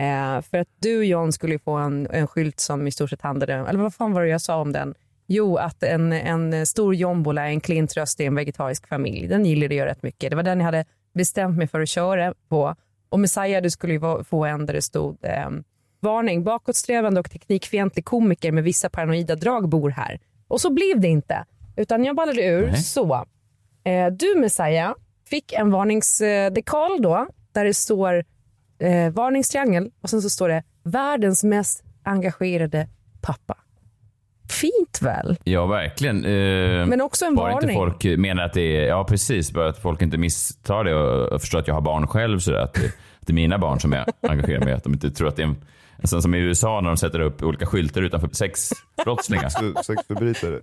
Uh, 0.00 0.40
för 0.42 0.58
att 0.58 0.68
du 0.78 1.04
John 1.04 1.32
skulle 1.32 1.58
få 1.58 1.72
en, 1.72 2.06
en 2.10 2.26
skylt 2.26 2.60
som 2.60 2.86
i 2.86 2.90
stort 2.90 3.10
sett 3.10 3.22
handlade 3.22 3.54
eller 3.54 3.78
vad 3.78 3.94
fan 3.94 4.12
var 4.12 4.22
det 4.22 4.28
jag 4.28 4.40
sa 4.40 4.60
om 4.60 4.72
den? 4.72 4.94
Jo, 5.26 5.56
att 5.56 5.82
en, 5.82 6.12
en 6.12 6.66
stor 6.66 6.94
jombola 6.94 7.46
är 7.46 7.50
en 7.50 7.60
klen 7.60 7.86
tröst 7.86 8.20
i 8.20 8.24
en 8.24 8.34
vegetarisk 8.34 8.88
familj. 8.88 9.28
Den 9.28 9.46
gillade 9.46 9.74
jag 9.74 9.86
rätt 9.86 10.02
mycket. 10.02 10.30
Det 10.30 10.36
var 10.36 10.42
den 10.42 10.58
jag 10.58 10.64
hade 10.64 10.84
bestämt 11.14 11.58
mig 11.58 11.66
för 11.66 11.80
att 11.80 11.88
köra 11.88 12.34
på. 12.48 12.76
Och 13.12 13.20
Messiah, 13.20 13.62
du 13.62 13.70
skulle 13.70 13.92
ju 13.92 14.24
få 14.24 14.44
en 14.44 14.66
där 14.66 14.74
det 14.74 14.82
stod 14.82 15.18
eh, 15.22 15.50
varning, 16.00 16.44
bakåtsträvande 16.44 17.20
och 17.20 17.30
teknikfientlig 17.30 18.04
komiker 18.04 18.52
med 18.52 18.64
vissa 18.64 18.88
paranoida 18.88 19.36
drag 19.36 19.68
bor 19.68 19.90
här. 19.90 20.20
Och 20.48 20.60
så 20.60 20.70
blev 20.70 21.00
det 21.00 21.08
inte, 21.08 21.44
utan 21.76 22.04
jag 22.04 22.16
ballade 22.16 22.42
ur. 22.42 22.66
Nej. 22.66 22.82
Så, 22.82 23.24
eh, 23.84 24.06
du 24.06 24.34
Messiah 24.36 24.94
fick 25.26 25.52
en 25.52 25.70
varningsdekal 25.70 27.02
då, 27.02 27.26
där 27.52 27.64
det 27.64 27.74
står 27.74 28.24
eh, 28.78 29.10
varningstriangel 29.10 29.90
och 30.02 30.10
sen 30.10 30.22
så 30.22 30.30
står 30.30 30.48
det 30.48 30.64
världens 30.82 31.44
mest 31.44 31.84
engagerade 32.02 32.88
pappa. 33.20 33.56
Fint 34.52 34.98
väl? 35.02 35.36
Ja, 35.44 35.66
verkligen. 35.66 36.24
Eh, 36.24 36.86
Men 36.86 37.00
också 37.00 37.24
en 37.24 37.34
bara 37.34 37.52
varning. 37.52 37.70
inte 37.70 37.74
folk 37.80 38.04
menar 38.18 38.42
att 38.44 38.52
det 38.52 38.76
är, 38.76 38.86
ja 38.88 39.04
precis, 39.04 39.52
bara 39.52 39.68
att 39.68 39.78
folk 39.78 40.02
inte 40.02 40.18
misstar 40.18 40.84
det 40.84 40.94
och 40.94 41.40
förstår 41.40 41.58
att 41.58 41.66
jag 41.66 41.74
har 41.74 41.80
barn 41.80 42.06
själv 42.06 42.38
så 42.38 42.54
att 42.54 42.74
det, 42.74 42.84
att 42.86 43.26
det 43.26 43.32
är 43.32 43.34
mina 43.34 43.58
barn 43.58 43.80
som 43.80 43.92
jag 43.92 44.04
engagerar 44.30 44.60
mig 44.60 44.68
i. 44.68 44.72
Att 44.76 44.84
de 44.84 44.92
inte 44.92 45.10
tror 45.10 45.28
att 45.28 45.36
det 45.36 45.42
är 45.42 45.46
en, 45.46 45.56
en 45.96 46.08
sån 46.08 46.22
som 46.22 46.34
i 46.34 46.38
USA 46.38 46.80
när 46.80 46.88
de 46.90 46.96
sätter 46.96 47.20
upp 47.20 47.42
olika 47.42 47.66
skyltar 47.66 48.02
utanför 48.02 48.28
sexbrottslingar. 48.32 49.48
Sexförbrytare. 49.82 50.60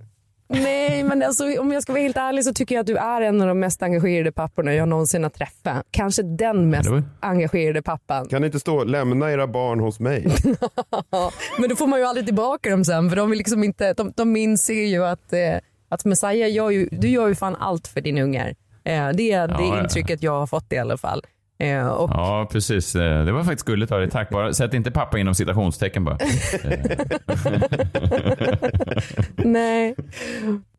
Nej, 0.54 1.04
men 1.04 1.24
alltså, 1.24 1.60
om 1.60 1.72
jag 1.72 1.84
ska 1.84 1.94
vara 1.94 2.02
helt 2.04 2.18
ärlig 2.18 2.44
så 2.46 2.54
tycker 2.54 2.76
jag 2.76 2.80
att 2.82 2.88
du 2.88 2.98
är 2.98 3.22
en 3.22 3.42
av 3.42 3.48
de 3.48 3.60
mest 3.60 3.84
engagerade 3.84 4.32
papporna 4.32 4.74
jag 4.74 4.90
någonsin 4.90 5.24
har 5.24 5.30
träffat. 5.30 5.86
Kanske 5.92 6.24
den 6.24 6.70
mest 6.70 6.84
det 6.84 6.90
var- 6.92 7.04
engagerade 7.20 7.82
pappan. 7.82 8.28
Kan 8.28 8.42
det 8.42 8.46
inte 8.46 8.60
stå 8.60 8.84
lämna 8.84 9.32
era 9.32 9.48
barn 9.48 9.80
hos 9.80 10.00
mig? 10.00 10.28
Men 11.60 11.70
då 11.70 11.76
får 11.76 11.88
man 11.88 12.00
ju 12.00 12.06
aldrig 12.06 12.26
tillbaka 12.26 12.70
dem 12.70 12.86
sen 12.86 13.10
för 13.10 13.16
de, 13.18 13.30
vill 13.30 13.38
liksom 13.38 13.64
inte, 13.64 13.94
de, 13.94 14.14
de 14.16 14.36
inser 14.36 14.74
ju 14.86 15.06
att, 15.06 15.34
eh, 15.34 15.40
att 15.90 16.06
Messiah 16.06 16.52
gör 16.52 16.70
ju, 16.70 16.90
du 16.92 17.08
gör 17.10 17.28
ju 17.28 17.36
fan 17.36 17.56
allt 17.56 17.88
för 17.88 18.02
din 18.02 18.18
ungar. 18.18 18.48
Eh, 18.84 19.10
det 19.10 19.32
är 19.32 19.48
det 19.48 19.54
Ja, 19.64 19.76
ja. 19.76 19.82
intrycket 19.84 20.24
jag 20.24 20.40
har 20.40 20.48
fått 20.48 20.74
i 20.74 20.78
alla 20.78 20.98
fall. 20.98 21.24
Eh, 21.60 21.88
och 21.88 22.10
Ja, 22.14 22.48
precis. 22.52 22.96
Eh, 22.96 23.26
Det 23.26 23.32
var 23.32 23.44
faktiskt 23.44 23.66
gulligt 23.66 23.92
av 23.92 24.00
dig. 24.00 24.10
Tack. 24.10 24.30
Bara, 24.30 24.54
sätt 24.54 24.74
inte 24.74 24.92
pappa 24.92 25.20
inom 25.20 25.36
citationstecken 25.36 26.06
bara. 26.06 26.18
Nej. 29.36 29.96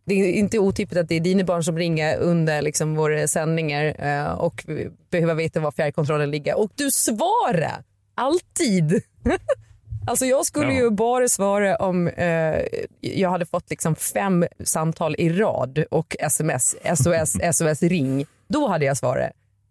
Det 0.05 0.15
är 0.15 0.33
inte 0.33 0.59
otypigt 0.59 0.99
att 0.99 1.09
det 1.09 1.15
är 1.17 1.21
dina 1.21 1.45
barn 1.45 1.65
som 1.65 1.79
ringer 1.79 2.19
under 2.19 2.63
liksom 2.63 2.95
våra 2.95 3.29
sändningar 3.29 3.95
eh, 3.99 4.33
och 4.33 4.65
behöver 5.11 5.35
veta 5.35 5.61
var 5.61 5.71
fjärrkontrollen 5.73 6.31
ligger. 6.31 6.59
Och 6.59 6.71
du 6.75 6.91
svarar 6.91 7.83
alltid. 8.15 9.03
Alltså 10.07 10.27
jag 10.27 10.47
skulle 10.47 10.73
Ja. 10.73 10.81
ju 10.83 10.91
bara 10.91 11.29
svara 11.29 11.77
om 11.77 12.09
eh, 12.09 12.57
jag 13.01 13.31
hade 13.31 13.47
fått 13.47 13.71
liksom 13.71 13.95
fem 13.97 14.45
samtal 14.65 15.15
i 15.19 15.29
rad 15.33 15.85
och 15.91 16.17
sms, 16.21 16.77
SOS, 16.97 17.37
SOS 17.57 17.83
ring. 17.83 18.27
Då 18.49 18.69
hade 18.69 18.85
jag 18.85 18.97
svarat. 18.97 19.31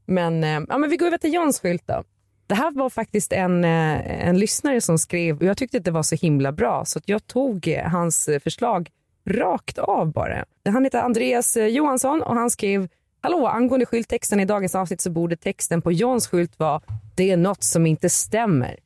Men, 0.10 0.44
eh, 0.44 0.62
ja, 0.70 0.78
men 0.78 0.90
vi 0.90 0.98
går 0.98 1.08
över 1.08 1.18
till 1.18 1.34
Johns 1.34 1.60
skylt 1.60 1.84
då. 1.88 2.04
Det 2.48 2.56
här 2.56 2.72
var 2.72 2.90
faktiskt 2.90 3.34
en, 3.34 3.64
eh, 3.64 4.28
en 4.28 4.38
lyssnare 4.38 4.82
som 4.82 4.98
skrev 4.98 5.38
och 5.38 5.44
jag 5.44 5.58
tyckte 5.58 5.78
att 5.78 5.84
det 5.84 5.92
var 5.92 6.04
så 6.04 6.16
himla 6.16 6.52
bra 6.52 6.86
så 6.86 7.00
att 7.00 7.10
jag 7.10 7.28
tog 7.28 7.68
eh, 7.68 7.84
hans 7.84 8.30
förslag 8.44 8.90
rakt 9.26 9.78
av 9.78 10.12
bara. 10.12 10.46
Han 10.70 10.84
heter 10.84 11.00
Andreas 11.00 11.58
Johansson 11.58 12.22
och 12.22 12.36
han 12.36 12.50
skrev 12.50 12.88
Hallå, 13.22 13.48
angående 13.48 13.86
skylttexten 13.86 14.40
i 14.40 14.46
dagens 14.46 14.76
avsnitt 14.76 15.02
så 15.02 15.10
borde 15.10 15.36
texten 15.36 15.82
på 15.82 15.92
Johns 15.92 16.28
skylt 16.28 16.60
vara 16.60 16.82
Det 17.16 17.32
är 17.32 17.38
något 17.38 17.64
som 17.64 17.86
inte 17.86 18.10
stämmer. 18.10 18.80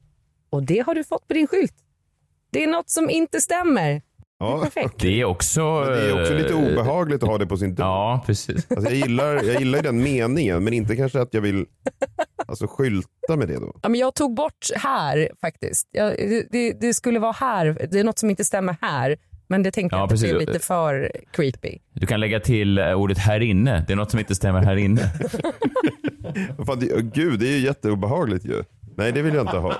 Och 0.49 0.63
det 0.63 0.79
har 0.79 0.95
du 0.95 1.03
fått 1.03 1.27
på 1.27 1.33
din 1.33 1.47
skylt. 1.47 1.75
Det 2.51 2.63
är 2.63 2.67
något 2.67 2.89
som 2.89 3.09
inte 3.09 3.41
stämmer. 3.41 4.01
Ja. 4.43 4.59
Perfekt. 4.63 4.99
Det 4.99 5.21
är 5.21 5.25
också... 5.25 5.61
Men 5.79 5.89
det 5.89 6.09
är 6.09 6.21
också 6.21 6.33
lite 6.33 6.53
eh, 6.53 6.59
obehagligt 6.73 7.23
att 7.23 7.29
ha 7.29 7.37
det 7.37 7.45
på 7.47 7.57
sin 7.57 7.75
dörr. 7.75 7.85
Ja, 7.85 8.23
precis. 8.25 8.71
Alltså 8.71 8.89
jag, 8.89 8.93
gillar, 8.93 9.33
jag 9.43 9.59
gillar 9.59 9.77
ju 9.79 9.83
den 9.83 10.03
meningen, 10.03 10.63
men 10.63 10.73
inte 10.73 10.95
kanske 10.95 11.21
att 11.21 11.33
jag 11.33 11.41
vill 11.41 11.65
alltså, 12.45 12.67
skylta 12.67 13.35
med 13.35 13.47
det 13.47 13.59
då. 13.59 13.75
Ja, 13.83 13.89
men 13.89 13.99
jag 13.99 14.15
tog 14.15 14.35
bort 14.35 14.67
här 14.75 15.29
faktiskt. 15.41 15.87
Jag, 15.91 16.13
det- 16.51 16.73
det, 16.81 16.93
skulle 16.93 17.19
vara 17.19 17.31
här. 17.31 17.87
Det 17.91 17.99
är 17.99 18.03
något 18.03 18.19
som 18.19 18.29
inte 18.29 18.45
stämmer 18.45 18.75
här. 18.81 19.17
Men 19.47 19.63
det 19.63 19.71
tänkte 19.71 19.95
Ja, 19.95 19.99
jag 19.99 20.13
att 20.13 20.21
det 20.21 20.27
blev 20.27 20.39
lite 20.47 20.59
för 20.59 21.11
creepy. 21.31 21.77
Du 21.93 22.05
kan 22.05 22.19
lägga 22.19 22.39
till 22.39 22.77
eh, 22.77 22.93
ordet 22.93 23.17
här 23.17 23.39
inne. 23.39 23.83
Det 23.87 23.93
är 23.93 23.97
något 23.97 24.11
som 24.11 24.19
inte 24.19 24.35
stämmer 24.35 24.61
här 24.61 24.75
inne. 24.75 25.01
Fan, 26.65 26.79
det, 26.79 27.01
gud, 27.01 27.39
det 27.39 27.47
är 27.47 27.51
ju 27.51 27.59
jätteobehagligt 27.59 28.45
ju. 28.45 28.63
Nej, 28.97 29.11
det 29.11 29.21
vill 29.21 29.33
jag 29.33 29.43
inte 29.43 29.57
ha. 29.57 29.73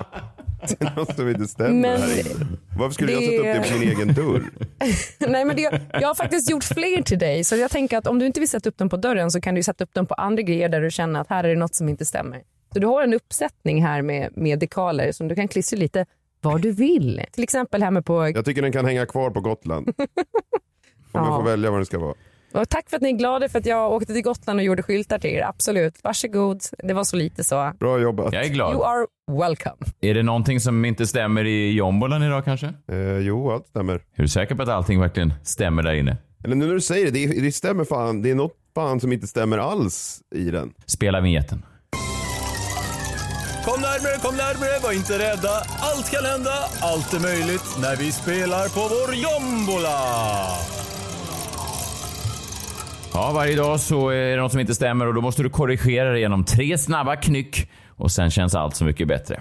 Det 0.68 0.82
är 0.84 0.96
något 0.96 1.16
som 1.16 1.28
inte 1.28 1.46
stämmer 1.46 1.72
Men 1.80 2.00
här 2.02 2.20
inne. 2.20 2.46
Varför 2.78 2.94
skulle 2.94 3.12
jag 3.12 3.22
det- 3.22 3.26
sätta 3.26 3.58
upp 3.58 3.64
det 3.64 3.72
på 3.72 3.78
min 3.78 3.88
egen 3.88 4.14
dörr? 4.14 4.42
Nej, 5.28 5.44
men 5.44 5.56
det, 5.56 5.80
jag 5.92 6.08
har 6.08 6.14
faktiskt 6.14 6.50
gjort 6.50 6.64
fler 6.64 7.02
till 7.02 7.18
dig. 7.18 7.44
Så 7.44 7.56
jag 7.56 7.70
tänker 7.70 7.98
att 7.98 8.06
om 8.06 8.18
du 8.18 8.26
inte 8.26 8.40
vill 8.40 8.48
sätta 8.48 8.68
upp 8.68 8.78
dem 8.78 8.88
på 8.88 8.96
dörren 8.96 9.30
så 9.30 9.40
kan 9.40 9.54
du 9.54 9.62
sätta 9.62 9.84
upp 9.84 9.94
dem 9.94 10.06
på 10.06 10.14
andra 10.14 10.42
grejer 10.42 10.68
där 10.68 10.80
du 10.80 10.90
känner 10.90 11.20
att 11.20 11.28
här 11.28 11.44
är 11.44 11.48
det 11.48 11.54
något 11.60 11.74
som 11.74 11.88
inte 11.88 12.04
stämmer. 12.04 12.42
Så 12.72 12.78
du 12.78 12.86
har 12.86 13.02
en 13.02 13.14
uppsättning 13.14 13.82
här 13.84 14.02
med, 14.02 14.36
med 14.36 14.58
dekaler 14.58 15.12
som 15.12 15.28
du 15.28 15.34
kan 15.34 15.48
klistra 15.48 15.76
lite 15.76 16.06
var 16.40 16.58
du 16.58 16.70
vill. 16.72 17.22
Till 17.32 17.42
exempel 17.44 17.82
här 17.82 17.90
med 17.90 18.04
på... 18.06 18.28
Jag 18.28 18.44
tycker 18.44 18.62
den 18.62 18.72
kan 18.72 18.84
hänga 18.84 19.06
kvar 19.06 19.30
på 19.30 19.40
Gotland. 19.40 19.88
Om 19.98 20.06
jag 21.12 21.26
Ja. 21.26 21.36
får 21.36 21.42
välja 21.44 21.70
vad 21.70 21.78
den 21.78 21.86
ska 21.86 21.98
vara. 21.98 22.14
Och 22.54 22.68
tack 22.68 22.90
för 22.90 22.96
att 22.96 23.02
ni 23.02 23.08
är 23.08 23.12
glada 23.16 23.48
för 23.48 23.58
att 23.58 23.66
jag 23.66 23.92
åkte 23.92 24.12
till 24.12 24.22
Gotland 24.22 24.58
och 24.58 24.64
gjorde 24.64 24.82
skyltar 24.82 25.18
till 25.18 25.30
er. 25.30 25.42
Absolut. 25.42 25.94
Varsågod. 26.02 26.60
Det 26.82 26.94
var 26.94 27.04
så 27.04 27.16
lite 27.16 27.44
så. 27.44 27.72
Bra 27.80 27.98
jobbat. 27.98 28.32
Jag 28.32 28.42
är 28.42 28.46
You 28.46 28.54
glad. 28.54 28.74
are 28.82 29.06
welcome. 29.48 29.76
Är 30.00 30.14
det 30.14 30.22
någonting 30.22 30.60
som 30.60 30.84
inte 30.84 31.06
stämmer 31.06 31.44
i 31.44 31.72
jombolan 31.72 32.22
idag 32.22 32.44
kanske? 32.44 32.66
Eh, 32.92 33.18
jo, 33.18 33.50
allt 33.52 33.66
stämmer. 33.66 33.94
Är 33.94 34.22
du 34.22 34.28
säker 34.28 34.54
på 34.54 34.62
att 34.62 34.68
allting 34.68 35.00
verkligen 35.00 35.32
stämmer 35.42 35.82
där 35.82 35.94
inne? 35.94 36.16
Eller 36.44 36.56
nu 36.56 36.66
när 36.66 36.74
du 36.74 36.80
säger 36.80 37.10
det, 37.10 37.26
det, 37.26 37.40
det 37.40 37.52
stämmer 37.52 37.84
fan. 37.84 38.22
Det 38.22 38.30
är 38.30 38.34
något 38.34 38.56
fan 38.74 39.00
som 39.00 39.12
inte 39.12 39.26
stämmer 39.26 39.58
alls 39.58 40.20
i 40.34 40.50
den. 40.50 40.72
Spela 40.86 41.20
vinjetten. 41.20 41.64
Kom 43.64 43.80
närmare, 43.80 44.18
kom 44.22 44.36
närmare, 44.36 44.78
var 44.82 44.92
inte 44.92 45.18
rädda. 45.18 45.50
Allt 45.80 46.10
kan 46.10 46.24
hända, 46.24 46.54
allt 46.80 47.14
är 47.14 47.20
möjligt 47.20 47.76
när 47.82 47.96
vi 47.96 48.12
spelar 48.12 48.68
på 48.68 48.80
vår 48.94 49.14
jombola. 49.14 49.98
Ja, 53.14 53.32
varje 53.34 53.56
dag 53.56 53.80
så 53.80 54.08
är 54.08 54.30
det 54.36 54.42
något 54.42 54.50
som 54.52 54.60
inte 54.60 54.74
stämmer 54.74 55.06
och 55.06 55.14
då 55.14 55.20
måste 55.20 55.42
du 55.42 55.50
korrigera 55.50 56.10
det 56.12 56.20
genom 56.20 56.44
tre 56.44 56.78
snabba 56.78 57.16
knyck 57.16 57.70
och 57.96 58.10
sen 58.10 58.30
känns 58.30 58.54
allt 58.54 58.76
så 58.76 58.84
mycket 58.84 59.08
bättre. 59.08 59.34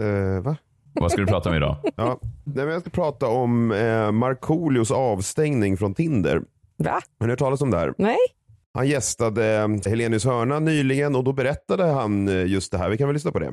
Eh, 0.00 0.42
va? 0.42 0.56
Vad 0.92 1.10
ska 1.12 1.20
du 1.20 1.26
prata 1.26 1.48
om 1.48 1.54
idag? 1.56 1.76
Ja. 1.96 2.18
Nej, 2.44 2.64
men 2.64 2.68
jag 2.68 2.80
ska 2.80 2.90
prata 2.90 3.26
om 3.26 3.72
eh, 3.72 4.10
Markoolios 4.12 4.90
avstängning 4.90 5.76
från 5.76 5.94
Tinder. 5.94 6.40
Va? 6.76 7.00
Har 7.20 7.26
ni 7.26 7.32
hört 7.32 7.38
talas 7.38 7.62
om 7.62 7.70
det 7.70 7.78
här? 7.78 7.92
Nej. 7.98 8.16
Han 8.74 8.88
gästade 8.88 9.54
eh, 9.56 9.68
Helenius 9.90 10.24
hörna 10.24 10.58
nyligen 10.58 11.16
och 11.16 11.24
då 11.24 11.32
berättade 11.32 11.84
han 11.84 12.28
eh, 12.28 12.46
just 12.46 12.72
det 12.72 12.78
här. 12.78 12.88
Vi 12.90 12.96
kan 12.98 13.06
väl 13.08 13.14
lyssna 13.14 13.32
på 13.32 13.38
det. 13.38 13.46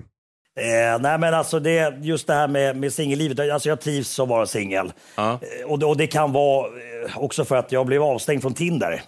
Eh, 0.59 0.99
nej 1.01 1.19
men 1.19 1.33
alltså 1.33 1.59
det, 1.59 1.97
just 2.01 2.27
det 2.27 2.33
här 2.33 2.47
med, 2.47 2.77
med 2.77 2.93
singellivet, 2.93 3.39
alltså 3.53 3.69
jag 3.69 3.81
trivs 3.81 4.09
som 4.09 4.29
vara 4.29 4.45
singel. 4.45 4.93
Eh, 5.41 5.67
och, 5.71 5.79
det- 5.79 5.85
och 5.85 5.97
det 5.97 6.07
kan 6.07 6.31
vara 6.31 6.65
eh, 6.67 7.17
också 7.17 7.45
för 7.45 7.55
att 7.55 7.71
jag 7.71 7.85
blev 7.85 8.03
avstängd 8.03 8.41
från 8.41 8.53
Tinder. 8.53 9.01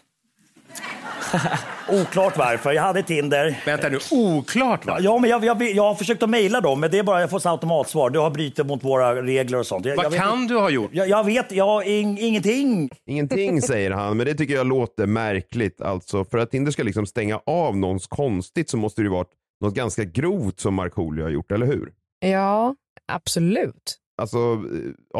Oklart 1.89 2.37
varför. 2.37 2.71
Jag 2.71 2.81
hade 2.83 3.03
Tinder. 3.03 3.63
Vänta 3.65 3.89
nu, 3.89 3.99
oklart 4.11 4.85
va? 4.85 4.97
Ja, 4.99 5.17
men 5.19 5.29
jag, 5.29 5.45
jag, 5.45 5.61
jag 5.61 5.83
har 5.83 5.95
försökt 5.95 6.23
att 6.23 6.29
mejla 6.29 6.61
dem, 6.61 6.79
men 6.79 6.91
det 6.91 6.99
är 6.99 7.03
bara 7.03 7.21
jag 7.21 7.29
får 7.29 7.39
så 7.39 7.49
automatsvar. 7.49 8.09
Du 8.09 8.19
har 8.19 8.29
brutit 8.29 8.65
mot 8.65 8.83
våra 8.83 9.21
regler 9.23 9.59
och 9.59 9.65
sånt. 9.65 9.85
Jag, 9.85 9.95
Vad 9.95 10.05
jag 10.05 10.09
vet 10.09 10.19
kan 10.19 10.41
inte- 10.41 10.53
du 10.53 10.59
ha 10.59 10.69
gjort? 10.69 10.89
Jag, 10.93 11.09
jag 11.09 11.23
vet, 11.23 11.51
jag, 11.51 11.87
ing, 11.87 12.17
ingenting. 12.19 12.89
Ingenting 13.05 13.61
säger 13.71 13.91
han, 13.91 14.17
men 14.17 14.25
det 14.25 14.33
tycker 14.35 14.53
jag 14.53 14.67
låter 14.67 15.05
märkligt. 15.05 15.81
Alltså, 15.81 16.25
för 16.25 16.37
att 16.37 16.51
Tinder 16.51 16.71
ska 16.71 16.83
liksom 16.83 17.05
stänga 17.05 17.39
av 17.45 17.77
någons 17.77 18.07
konstigt 18.07 18.69
så 18.69 18.77
måste 18.77 19.01
det 19.01 19.03
ju 19.05 19.11
vara 19.11 19.25
något 19.63 19.73
ganska 19.75 20.03
grovt 20.03 20.59
som 20.59 20.73
Markoolio 20.73 21.23
har 21.23 21.29
gjort, 21.29 21.51
eller 21.51 21.65
hur? 21.65 21.91
Ja, 22.19 22.75
absolut. 23.11 23.97
Alltså 24.21 24.37
eh, 24.37 24.59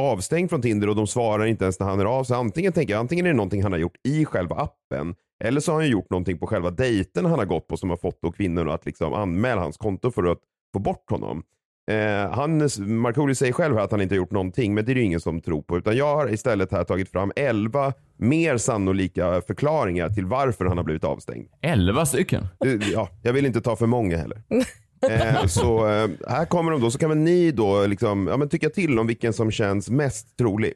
avstängd 0.02 0.50
från 0.50 0.62
Tinder 0.62 0.90
och 0.90 0.96
de 0.96 1.08
svarar 1.08 1.46
inte 1.46 1.66
ens 1.66 1.80
när 1.80 1.88
han 1.88 2.00
är 2.00 2.06
av 2.06 2.24
sig. 2.24 2.36
Antingen 2.36 2.74
tänker 2.74 2.94
jag, 2.94 3.00
antingen 3.00 3.26
är 3.26 3.30
det 3.30 3.36
någonting 3.36 3.64
han 3.64 3.72
har 3.72 3.80
gjort 3.80 3.98
i 4.08 4.26
själva 4.26 4.56
appen 4.56 5.16
eller 5.44 5.62
så 5.62 5.72
har 5.72 5.80
han 5.80 5.90
gjort 5.90 6.10
någonting 6.10 6.38
på 6.38 6.48
själva 6.48 6.72
dejten 6.72 7.26
han 7.26 7.40
har 7.40 7.46
gått 7.46 7.68
på 7.68 7.78
som 7.78 7.90
har 7.90 7.98
fått 7.98 8.22
då 8.22 8.32
kvinnorna 8.32 8.74
att 8.74 8.86
liksom 8.86 9.14
anmäla 9.14 9.62
hans 9.62 9.78
konto 9.78 10.12
för 10.12 10.24
att 10.24 10.40
få 10.74 10.80
bort 10.80 11.10
honom. 11.10 11.44
Eh, 11.92 12.32
han, 12.32 12.70
Markoolio 12.80 13.36
säger 13.36 13.54
själv 13.54 13.76
här 13.76 13.84
att 13.84 13.92
han 13.92 14.02
inte 14.02 14.16
har 14.16 14.18
gjort 14.18 14.32
någonting, 14.32 14.74
men 14.74 14.86
det 14.86 14.92
är 14.92 14.96
det 14.96 15.02
ingen 15.02 15.20
som 15.20 15.42
tror 15.42 15.62
på. 15.62 15.78
Utan 15.78 15.98
jag 15.98 16.16
har 16.16 16.34
istället 16.34 16.72
här 16.72 16.84
tagit 16.84 17.12
fram 17.12 17.32
11 17.36 17.94
mer 18.18 18.58
sannolika 18.58 19.42
förklaringar 19.42 20.10
till 20.10 20.26
varför 20.26 20.66
han 20.66 20.78
har 20.78 20.84
blivit 20.84 21.04
avstängd. 21.04 21.48
Elva 21.62 22.06
stycken? 22.06 22.48
Ja, 22.94 23.10
jag 23.22 23.34
vill 23.34 23.46
inte 23.46 23.62
ta 23.62 23.76
för 23.76 23.86
många 23.86 24.18
heller. 24.18 24.42
Eh, 25.10 25.46
så 25.46 25.88
eh, 25.88 26.10
här 26.28 26.46
kommer 26.46 26.72
de 26.72 26.82
då, 26.82 26.92
så 26.92 26.98
kan 26.98 27.10
väl 27.10 27.18
ni 27.18 27.52
då 27.52 27.86
liksom, 27.86 28.28
ja, 28.28 28.38
men 28.38 28.50
tycka 28.50 28.70
till 28.70 29.00
om 29.00 29.08
vilken 29.08 29.34
som 29.34 29.52
känns 29.52 29.90
mest 29.90 30.38
trolig. 30.38 30.74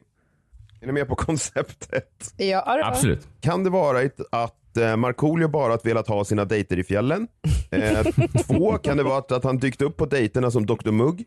Är 0.82 0.86
ni 0.86 0.92
med 0.92 1.08
på 1.08 1.14
konceptet? 1.16 2.34
Ja, 2.36 2.94
Kan 3.40 3.64
det 3.64 3.70
vara 3.70 4.02
ett, 4.02 4.20
att 4.32 4.76
eh, 4.76 4.96
Markoolio 4.96 5.48
bara 5.48 5.74
att 5.74 5.86
velat 5.86 6.08
ha 6.08 6.24
sina 6.24 6.44
dejter 6.44 6.78
i 6.78 6.84
fjällen? 6.84 7.28
Eh, 7.72 8.04
två, 8.46 8.78
kan 8.78 8.96
det 8.96 9.02
vara 9.02 9.18
att, 9.18 9.32
att 9.32 9.44
han 9.44 9.58
dykt 9.58 9.82
upp 9.82 9.96
på 9.96 10.06
dejterna 10.06 10.50
som 10.50 10.66
Dr 10.66 10.90
Mugg? 10.90 11.24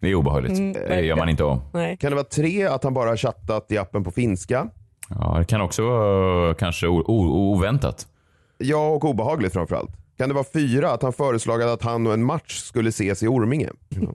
Det 0.00 0.08
är 0.08 0.14
obehagligt. 0.14 0.58
Mm, 0.58 0.72
det 0.72 1.00
gör 1.00 1.16
man 1.16 1.28
inte 1.28 1.44
om. 1.44 1.60
Nej. 1.72 1.96
Kan 1.96 2.10
det 2.10 2.14
vara 2.14 2.24
tre, 2.24 2.64
att 2.66 2.84
han 2.84 2.94
bara 2.94 3.08
har 3.08 3.16
chattat 3.16 3.72
i 3.72 3.78
appen 3.78 4.04
på 4.04 4.10
finska? 4.10 4.68
Ja, 5.08 5.36
det 5.38 5.44
kan 5.44 5.60
också 5.60 5.82
vara 5.82 6.54
kanske 6.54 6.86
oväntat. 6.86 8.06
Ja, 8.58 8.88
och 8.88 9.04
obehagligt 9.04 9.52
framförallt. 9.52 9.90
Kan 10.18 10.28
det 10.28 10.34
vara 10.34 10.46
fyra, 10.52 10.90
att 10.90 11.02
han 11.02 11.12
föreslagit 11.12 11.66
att 11.66 11.82
han 11.82 12.06
och 12.06 12.12
en 12.14 12.24
match 12.24 12.58
skulle 12.58 12.88
ses 12.88 13.22
i 13.22 13.26
Orminge? 13.26 13.70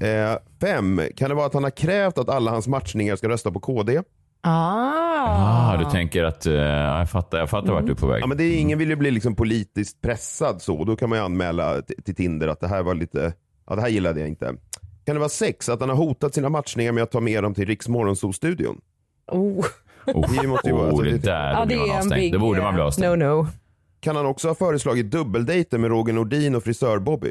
Eh, 0.00 0.38
fem, 0.60 1.00
kan 1.16 1.28
det 1.28 1.34
vara 1.34 1.46
att 1.46 1.54
han 1.54 1.62
har 1.62 1.70
krävt 1.70 2.18
att 2.18 2.28
alla 2.28 2.50
hans 2.50 2.68
matchningar 2.68 3.16
ska 3.16 3.28
rösta 3.28 3.50
på 3.50 3.60
KD? 3.60 4.02
Ah. 4.42 5.72
Ah, 5.72 5.76
du 5.76 5.84
tänker 5.84 6.24
att, 6.24 6.46
uh, 6.46 6.54
jag 6.54 7.10
fattar, 7.10 7.38
jag 7.38 7.50
fattar 7.50 7.72
vart 7.72 7.86
du 7.86 7.92
är 7.92 7.96
på 7.96 8.06
väg. 8.06 8.22
Ja, 8.22 8.26
men 8.26 8.36
det 8.36 8.44
är, 8.44 8.56
ingen 8.60 8.78
vill 8.78 8.88
ju 8.90 8.96
bli 8.96 9.10
liksom 9.10 9.34
politiskt 9.36 10.00
pressad 10.00 10.62
så. 10.62 10.84
Då 10.84 10.96
kan 10.96 11.08
man 11.08 11.18
ju 11.18 11.24
anmäla 11.24 11.82
till 12.04 12.14
Tinder 12.14 12.48
att 12.48 12.60
det 12.60 12.68
här 12.68 12.82
var 12.82 12.94
lite, 12.94 13.32
ja 13.68 13.74
det 13.74 13.80
här 13.82 13.88
gillade 13.88 14.20
jag 14.20 14.28
inte. 14.28 14.54
Kan 15.04 15.14
det 15.14 15.18
vara 15.18 15.28
sex? 15.28 15.68
Att 15.68 15.80
han 15.80 15.88
har 15.88 15.96
hotat 15.96 16.34
sina 16.34 16.48
matchningar 16.48 16.92
med 16.92 17.02
att 17.02 17.10
ta 17.10 17.20
med 17.20 17.42
dem 17.42 17.54
till 17.54 17.66
Riks 17.66 17.88
Morgonzoo-studion? 17.88 18.80
Oh. 19.32 19.64
Det 20.42 20.48
måste 20.48 20.68
ju 20.68 20.74
vara, 20.74 20.84
Oh, 20.84 20.88
alltså, 20.88 21.02
det 21.02 21.18
där 21.18 21.50
Ja, 21.52 21.58
borde 21.60 21.74
det 21.74 21.78
man 21.80 21.88
är 21.88 21.92
en 21.92 21.98
avstängd. 21.98 22.20
big 22.20 22.32
Det 22.32 22.38
borde 22.38 22.62
man 22.62 22.74
bli 22.74 22.80
eh, 22.80 22.86
avstängd. 22.86 23.22
no-no. 23.22 23.46
Kan 24.00 24.16
han 24.16 24.26
också 24.26 24.48
ha 24.48 24.54
föreslagit 24.54 25.10
dubbeldejter 25.10 25.78
med 25.78 25.90
Roger 25.90 26.12
Nordin 26.12 26.54
och 26.54 26.62
frisör-Bobby? 26.64 27.30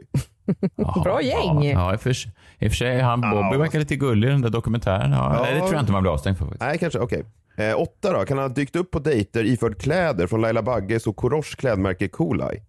Bra 1.03 1.21
gäng. 1.21 1.63
Ja, 1.63 1.71
ja 1.73 1.93
i, 1.93 1.95
och 1.95 2.01
för, 2.01 2.13
sig- 2.13 2.31
i 2.59 2.67
och 2.67 2.71
för 2.71 2.75
sig, 2.77 2.99
han 3.01 3.21
Bobby 3.21 3.57
verkar 3.57 3.79
lite 3.79 3.95
gullig 3.95 4.27
i 4.27 4.31
den 4.31 4.41
där 4.41 4.49
dokumentären. 4.49 5.12
Ja, 5.12 5.33
Ja. 5.35 5.41
Nej, 5.41 5.53
det 5.53 5.59
tror 5.59 5.73
jag 5.73 5.81
inte 5.81 5.91
man 5.91 6.01
blir 6.03 6.12
avstängd 6.13 6.38
för. 6.38 6.45
faktiskt. 6.45 6.62
Nej, 6.62 6.77
kanske. 6.77 6.99
Okej. 6.99 7.23
Eh, 7.57 7.79
åtta 7.81 8.13
då. 8.13 8.25
Kan 8.25 8.38
han 8.38 8.47
ha 8.49 8.55
dykt 8.55 8.75
upp 8.75 8.91
på 8.91 8.99
dejter 8.99 9.43
iförd 9.43 9.77
kläder 9.81 10.27
från 10.27 10.41
Laila 10.41 10.62
Bagges 10.62 11.07
och 11.07 11.15
Korosh 11.15 11.55
klädmärke 11.55 12.07
Cooleye? 12.07 12.62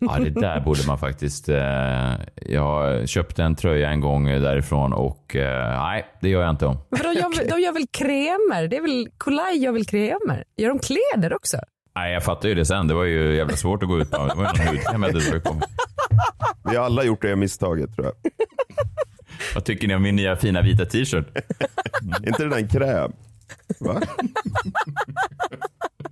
Ja, 0.00 0.18
det 0.18 0.30
där 0.30 0.60
borde 0.60 0.80
man 0.86 0.98
faktiskt... 0.98 1.48
Eh, 1.48 2.12
jag 2.46 3.08
köpte 3.08 3.42
en 3.42 3.54
tröja 3.54 3.90
en 3.90 4.00
gång 4.00 4.26
därifrån 4.26 4.92
och 4.92 5.36
eh, 5.36 5.80
nej, 5.82 6.06
det 6.20 6.28
gör 6.28 6.40
jag 6.42 6.50
inte 6.50 6.66
om. 6.66 6.78
Men 6.90 7.00
de, 7.02 7.12
gör, 7.20 7.48
de 7.50 7.60
gör 7.60 7.72
väl 7.72 7.86
kremer? 7.92 8.68
Det 8.68 8.76
är 8.76 8.80
väl, 8.82 9.08
Kolaj 9.18 9.58
gör 9.64 9.72
väl 9.72 9.84
kremer? 9.84 10.44
Gör 10.56 10.68
de 10.68 10.78
kläder 10.78 11.34
också? 11.34 11.56
Nej, 11.96 12.12
jag 12.12 12.24
fattar 12.24 12.48
ju 12.48 12.54
det 12.54 12.64
sen. 12.64 12.86
Det 12.88 12.94
var 12.94 13.04
ju 13.04 13.36
jävla 13.36 13.56
svårt 13.56 13.82
att 13.82 13.88
gå 13.88 13.98
ut 13.98 14.10
med. 14.10 14.20
Det 14.20 14.34
var 14.34 14.44
ju 14.44 14.64
någon 14.64 14.66
hudkräm 14.66 15.02
jag 15.02 15.12
hade 15.12 15.40
på. 15.40 15.60
Vi 16.70 16.76
har 16.76 16.84
alla 16.84 17.04
gjort 17.04 17.22
det 17.22 17.36
misstaget 17.36 17.94
tror 17.94 18.06
jag. 18.06 18.32
Vad 19.54 19.64
tycker 19.64 19.88
ni 19.88 19.94
om 19.94 20.02
min 20.02 20.16
nya 20.16 20.36
fina 20.36 20.62
vita 20.62 20.84
t-shirt? 20.84 21.26
inte 22.26 22.42
det 22.42 22.48
där 22.48 22.56
en 22.56 22.68
kräm? 22.68 23.12
Va? 23.80 24.00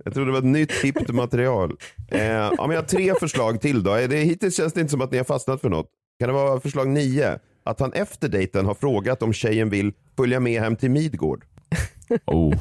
Jag 0.05 0.13
trodde 0.13 0.27
det 0.27 0.31
var 0.31 0.39
ett 0.39 0.45
nytt 0.45 0.71
hippt 0.71 1.09
material. 1.09 1.77
Eh, 2.07 2.25
ja, 2.25 2.53
men 2.59 2.69
jag 2.69 2.81
har 2.81 2.87
tre 2.87 3.13
förslag 3.19 3.61
till 3.61 3.83
då. 3.83 3.91
Är 3.91 4.07
Det, 4.07 4.17
hittills 4.17 4.57
känns 4.57 4.73
det 4.73 4.81
inte 4.81 4.91
som 4.91 5.01
att 5.01 5.11
ni 5.11 5.17
har 5.17 5.25
fastnat 5.25 5.61
för 5.61 5.69
något. 5.69 5.87
Kan 6.19 6.27
det 6.27 6.33
vara 6.33 6.59
förslag 6.59 6.87
nio? 6.87 7.39
Att 7.63 7.79
han 7.79 7.93
efter 7.93 8.29
dejten 8.29 8.65
har 8.65 8.73
frågat 8.73 9.23
om 9.23 9.33
tjejen 9.33 9.69
vill 9.69 9.93
följa 10.17 10.39
med 10.39 10.61
hem 10.61 10.75
till 10.75 10.91
Midgård. 10.91 11.45
Oh, 12.25 12.53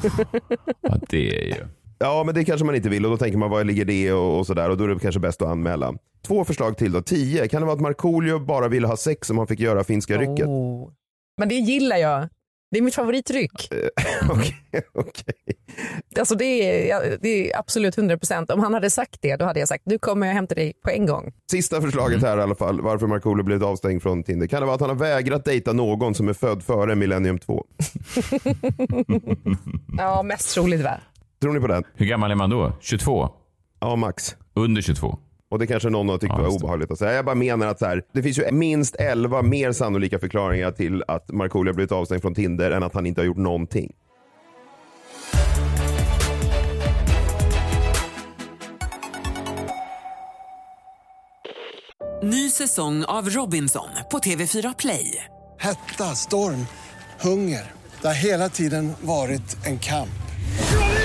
ja, 0.80 0.98
det 1.08 1.42
är 1.42 1.56
ju... 1.56 1.64
Ja, 1.98 2.22
men 2.24 2.34
det 2.34 2.44
kanske 2.44 2.64
man 2.66 2.74
inte 2.74 2.88
vill 2.88 3.04
och 3.04 3.10
då 3.10 3.16
tänker 3.16 3.38
man 3.38 3.50
var 3.50 3.64
ligger 3.64 3.84
det 3.84 4.12
och, 4.12 4.38
och 4.38 4.46
sådär 4.46 4.70
och 4.70 4.76
då 4.76 4.84
är 4.84 4.88
det 4.88 4.98
kanske 5.00 5.20
bäst 5.20 5.42
att 5.42 5.48
anmäla. 5.48 5.94
Två 6.26 6.44
förslag 6.44 6.78
till 6.78 6.92
då. 6.92 7.02
Tio. 7.02 7.48
Kan 7.48 7.60
det 7.62 7.66
vara 7.66 7.74
att 7.76 7.80
Markoolio 7.80 8.38
bara 8.38 8.68
ville 8.68 8.86
ha 8.86 8.96
sex 8.96 9.30
om 9.30 9.38
han 9.38 9.46
fick 9.46 9.60
göra 9.60 9.84
finska 9.84 10.18
rycket? 10.18 10.46
Oh. 10.46 10.90
Men 11.38 11.48
det 11.48 11.54
gillar 11.54 11.96
jag. 11.96 12.28
Det 12.70 12.78
är 12.78 12.82
mitt 12.82 12.94
favoritryck. 12.94 13.70
Alltså 16.18 16.34
det, 16.34 16.90
är, 16.90 17.18
det 17.20 17.28
är 17.52 17.58
absolut 17.58 17.98
100 17.98 18.18
procent. 18.18 18.50
Om 18.50 18.60
han 18.60 18.74
hade 18.74 18.90
sagt 18.90 19.16
det, 19.20 19.36
då 19.36 19.44
hade 19.44 19.60
jag 19.60 19.68
sagt 19.68 19.86
nu 19.86 19.98
kommer 19.98 20.34
jag 20.34 20.48
till 20.48 20.56
dig 20.56 20.72
på 20.84 20.90
en 20.90 21.06
gång. 21.06 21.32
Sista 21.50 21.80
förslaget 21.80 22.22
här 22.22 22.38
i 22.38 22.42
alla 22.42 22.54
fall, 22.54 22.80
varför 22.80 23.06
Markoolio 23.06 23.44
blivit 23.44 23.62
avstängd 23.62 24.02
från 24.02 24.22
Tinder. 24.22 24.46
Kan 24.46 24.60
det 24.60 24.66
vara 24.66 24.74
att 24.74 24.80
han 24.80 24.90
har 24.90 24.96
vägrat 24.96 25.44
dejta 25.44 25.72
någon 25.72 26.14
som 26.14 26.28
är 26.28 26.32
född 26.32 26.62
före 26.62 26.94
Millennium 26.94 27.38
2? 27.38 27.64
Ja, 29.98 30.22
mest 30.22 30.54
troligt 30.54 30.82
va? 30.82 31.00
Tror 31.44 31.52
ni 31.52 31.60
på 31.60 31.66
den? 31.66 31.84
Hur 31.94 32.06
gammal 32.06 32.30
är 32.30 32.34
man 32.34 32.50
då? 32.50 32.72
22? 32.80 33.28
Ja, 33.80 33.96
max. 33.96 34.36
Under 34.54 34.82
22? 34.82 35.18
Och 35.50 35.58
det 35.58 35.66
kanske 35.66 35.90
någon 35.90 36.08
har 36.08 36.18
tyckt 36.18 36.32
Ja, 36.36 36.42
var 36.42 36.48
obehagligt 36.48 36.90
att 36.90 36.98
säga. 36.98 37.12
Jag 37.12 37.24
bara 37.24 37.34
menar 37.34 37.66
att 37.66 37.78
så 37.78 37.86
här, 37.86 38.02
det 38.12 38.22
finns 38.22 38.38
ju 38.38 38.52
minst 38.52 38.94
11 38.94 39.42
mer 39.42 39.72
sannolika 39.72 40.18
förklaringar 40.18 40.70
till 40.70 41.04
att 41.08 41.32
Markoolio 41.32 41.70
har 41.70 41.74
blivit 41.74 41.92
avstängd 41.92 42.22
från 42.22 42.34
Tinder 42.34 42.70
än 42.70 42.82
att 42.82 42.94
han 42.94 43.06
inte 43.06 43.20
har 43.20 43.26
gjort 43.26 43.36
någonting. 43.36 43.92
Ny 52.22 52.50
säsong 52.50 53.04
av 53.04 53.28
Robinson 53.28 53.88
på 54.10 54.18
TV4 54.18 54.74
Play. 54.78 55.24
Hetta, 55.60 56.04
storm, 56.04 56.66
hunger. 57.20 57.72
Det 58.00 58.06
har 58.06 58.14
hela 58.24 58.48
tiden 58.48 58.92
varit 59.00 59.66
en 59.66 59.78
kamp. 59.78 60.10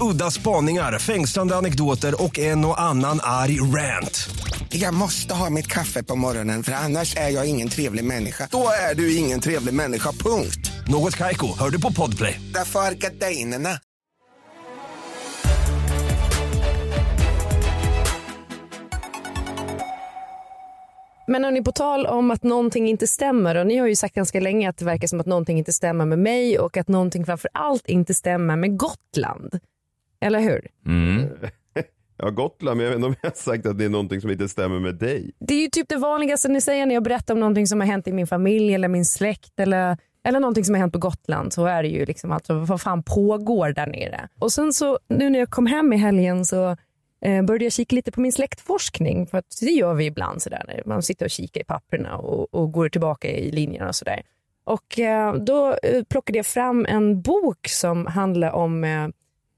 Udda 0.00 0.30
spaningar, 0.30 0.98
fängslande 0.98 1.56
anekdoter 1.56 2.22
och 2.22 2.38
en 2.38 2.64
och 2.64 2.80
annan 2.80 3.20
arg 3.22 3.60
rant. 3.60 4.28
Jag 4.68 4.94
måste 4.94 5.34
ha 5.34 5.50
mitt 5.50 5.66
kaffe 5.66 6.02
på 6.02 6.16
morgonen 6.16 6.62
för 6.62 6.72
annars 6.72 7.16
är 7.16 7.28
jag 7.28 7.46
ingen 7.48 7.68
trevlig 7.68 8.04
människa. 8.04 8.48
Då 8.50 8.68
är 8.90 8.94
du 8.94 9.16
ingen 9.16 9.40
trevlig 9.40 9.74
människa, 9.74 10.12
punkt. 10.12 10.72
Något 10.88 11.16
Kaiko, 11.16 11.58
hör 11.58 11.70
du 11.70 11.80
på 11.80 11.92
Podplay. 11.92 12.40
Därför 12.54 12.80
är 12.80 12.92
gardinerna. 12.92 13.78
Men 21.26 21.44
hörni, 21.44 21.62
på 21.62 21.72
tal 21.72 22.06
om 22.06 22.30
att 22.30 22.42
någonting 22.42 22.88
inte 22.88 23.06
stämmer 23.06 23.54
och 23.54 23.66
ni 23.66 23.76
har 23.76 23.86
ju 23.86 23.96
sagt 23.96 24.14
ganska 24.14 24.40
länge 24.40 24.68
att 24.68 24.76
det 24.76 24.84
verkar 24.84 25.08
som 25.08 25.20
att 25.20 25.26
någonting 25.26 25.58
inte 25.58 25.72
stämmer 25.72 26.06
med 26.06 26.18
mig 26.18 26.58
och 26.58 26.76
att 26.76 26.88
någonting 26.88 27.26
framför 27.26 27.50
allt 27.54 27.88
inte 27.88 28.14
stämmer 28.14 28.56
med 28.56 28.78
Gotland. 28.78 29.60
Eller 30.20 30.40
hur? 30.40 30.66
Mm. 30.86 31.28
Ja, 32.22 32.30
Gotland, 32.30 32.76
men 32.76 32.84
jag 32.84 32.90
vet 32.90 32.96
inte 32.96 33.06
om 33.06 33.14
jag 33.22 33.30
har 33.30 33.34
sagt 33.36 33.66
att 33.66 33.78
det 33.78 33.84
är 33.84 33.88
någonting 33.88 34.20
som 34.20 34.30
inte 34.30 34.48
stämmer 34.48 34.80
med 34.80 34.94
dig. 34.94 35.32
Det 35.38 35.54
är 35.54 35.60
ju 35.60 35.68
typ 35.68 35.88
det 35.88 35.96
vanligaste 35.96 36.48
ni 36.48 36.60
säger 36.60 36.86
när 36.86 36.94
jag 36.94 37.02
berättar 37.02 37.34
om 37.34 37.40
någonting 37.40 37.66
som 37.66 37.80
har 37.80 37.86
hänt 37.86 38.08
i 38.08 38.12
min 38.12 38.26
familj 38.26 38.74
eller 38.74 38.88
min 38.88 39.04
släkt 39.04 39.60
eller, 39.60 39.96
eller 40.24 40.40
någonting 40.40 40.64
som 40.64 40.74
har 40.74 40.80
hänt 40.80 40.92
på 40.92 40.98
Gotland 40.98 41.52
så 41.52 41.66
är 41.66 41.82
det 41.82 41.88
ju 41.88 42.04
liksom 42.04 42.32
alltså 42.32 42.54
vad 42.54 42.80
fan 42.80 43.02
pågår 43.02 43.72
där 43.72 43.86
nere. 43.86 44.28
Och 44.38 44.52
sen 44.52 44.72
så 44.72 44.98
nu 45.08 45.30
när 45.30 45.38
jag 45.38 45.50
kom 45.50 45.66
hem 45.66 45.92
i 45.92 45.96
helgen 45.96 46.44
så 46.44 46.76
eh, 47.24 47.42
började 47.42 47.64
jag 47.64 47.72
kika 47.72 47.96
lite 47.96 48.12
på 48.12 48.20
min 48.20 48.32
släktforskning 48.32 49.26
för 49.26 49.38
att 49.38 49.58
det 49.60 49.70
gör 49.70 49.94
vi 49.94 50.04
ibland 50.04 50.42
sådär 50.42 50.64
när 50.68 50.82
man 50.86 51.02
sitter 51.02 51.26
och 51.26 51.30
kikar 51.30 51.60
i 51.60 51.64
papperna 51.64 52.16
och, 52.16 52.54
och 52.54 52.72
går 52.72 52.88
tillbaka 52.88 53.28
i 53.28 53.50
linjerna 53.50 53.88
och 53.88 53.96
sådär. 53.96 54.22
Och 54.64 54.98
eh, 54.98 55.34
då 55.34 55.76
eh, 55.82 56.04
plockade 56.04 56.38
jag 56.38 56.46
fram 56.46 56.86
en 56.88 57.22
bok 57.22 57.68
som 57.68 58.06
handlar 58.06 58.50
om 58.50 58.84
eh, 58.84 59.08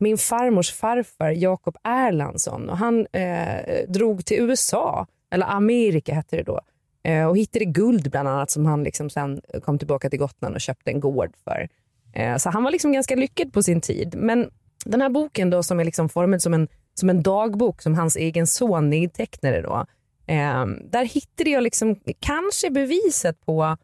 min 0.03 0.19
farmors 0.19 0.73
farfar 0.73 1.31
Jakob 1.31 1.77
Erlandsson 1.85 2.71
och 2.71 2.79
han 2.79 3.07
eh, 3.13 3.89
drog 3.89 4.25
till 4.25 4.41
USA, 4.41 5.07
eller 5.31 5.47
Amerika 5.47 6.15
hette 6.15 6.37
det 6.37 6.43
då, 6.43 6.61
eh, 7.05 7.27
och 7.27 7.37
hittade 7.37 7.65
guld 7.65 8.11
bland 8.11 8.29
annat 8.29 8.51
som 8.51 8.67
han 8.67 8.85
liksom 8.85 9.11
sen 9.11 9.41
kom 9.63 9.79
tillbaka 9.79 10.11
till 10.11 10.19
Gotland 10.19 10.55
och 10.55 10.61
köpte 10.61 10.91
en 10.91 11.01
gård 11.01 11.33
för. 11.45 11.69
Eh, 12.13 12.37
så 12.37 12.51
han 12.51 12.65
var 12.65 12.71
liksom 12.71 12.93
ganska 12.93 13.15
lyckad 13.15 13.53
på 13.53 13.63
sin 13.63 13.81
tid. 13.81 14.15
Men 14.17 14.51
den 14.85 15.01
här 15.01 15.09
boken 15.09 15.51
då 15.51 15.63
som 15.63 15.81
är 15.81 15.85
liksom 15.85 16.09
formad 16.09 16.43
som 16.43 16.55
en, 16.55 16.69
som 16.95 17.11
en 17.11 17.23
dagbok 17.23 17.83
som 17.83 17.95
hans 17.95 18.17
egen 18.17 18.47
son 18.47 18.91
nedtecknade 18.91 19.63
då, 19.63 19.87
eh, 20.27 20.67
där 20.91 21.05
hittade 21.05 21.51
jag 21.51 21.63
liksom 21.63 21.97
kanske 22.21 22.71
beviset 22.71 23.47
på 23.47 23.77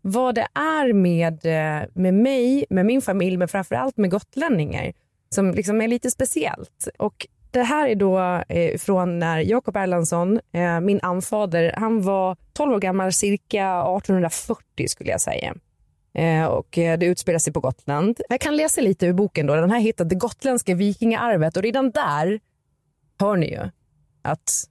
vad 0.00 0.34
det 0.34 0.48
är 0.54 0.92
med, 0.92 1.44
eh, 1.44 1.88
med 1.94 2.14
mig, 2.14 2.64
med 2.70 2.86
min 2.86 3.02
familj, 3.02 3.36
men 3.36 3.48
framförallt 3.48 3.96
med 3.96 4.10
gotlänningar 4.10 4.92
som 5.34 5.50
liksom 5.50 5.80
är 5.80 5.88
lite 5.88 6.10
speciellt. 6.10 6.88
Och 6.98 7.26
det 7.50 7.62
här 7.62 7.88
är 7.88 7.94
då 7.94 8.18
eh, 8.48 8.78
från 8.78 9.18
när 9.18 9.38
Jakob 9.38 9.76
Erlandsson, 9.76 10.40
eh, 10.52 10.80
min 10.80 11.00
anfader, 11.02 11.74
han 11.76 12.02
var 12.02 12.36
12 12.52 12.72
år 12.72 12.80
gammal, 12.80 13.12
cirka 13.12 13.80
1840 13.80 14.88
skulle 14.88 15.10
jag 15.10 15.20
säga. 15.20 15.54
Eh, 16.14 16.44
och 16.44 16.78
eh, 16.78 16.98
det 16.98 17.06
utspelar 17.06 17.38
sig 17.38 17.52
på 17.52 17.60
Gotland. 17.60 18.20
Jag 18.28 18.40
kan 18.40 18.56
läsa 18.56 18.80
lite 18.80 19.06
ur 19.06 19.12
boken. 19.12 19.46
då. 19.46 19.54
Den 19.54 19.70
här 19.70 19.80
heter 19.80 20.04
Det 20.04 20.14
gotländska 20.14 20.74
vikingaarvet 20.74 21.56
och 21.56 21.62
redan 21.62 21.90
där 21.90 22.40
hör 23.20 23.36
ni 23.36 23.50
ju 23.50 23.70
att 24.22 24.64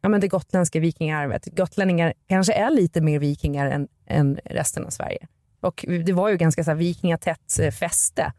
ja, 0.00 0.08
men 0.08 0.20
det 0.20 0.28
gotländska 0.28 0.80
vikingaarvet, 0.80 1.56
gotlänningar 1.56 2.14
kanske 2.28 2.52
är 2.52 2.70
lite 2.70 3.00
mer 3.00 3.18
vikingar 3.18 3.66
än, 3.66 3.88
än 4.06 4.40
resten 4.44 4.84
av 4.84 4.90
Sverige. 4.90 5.26
Och 5.60 5.84
det 6.04 6.12
var 6.12 6.28
ju 6.28 6.36
ganska 6.36 6.64
så 6.64 6.70
här, 6.70 6.78
vikingatätt 6.78 7.58
eh, 7.60 7.70
fäste 7.70 8.32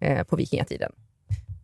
eh, 0.00 0.24
på 0.24 0.36
vikingatiden. 0.36 0.92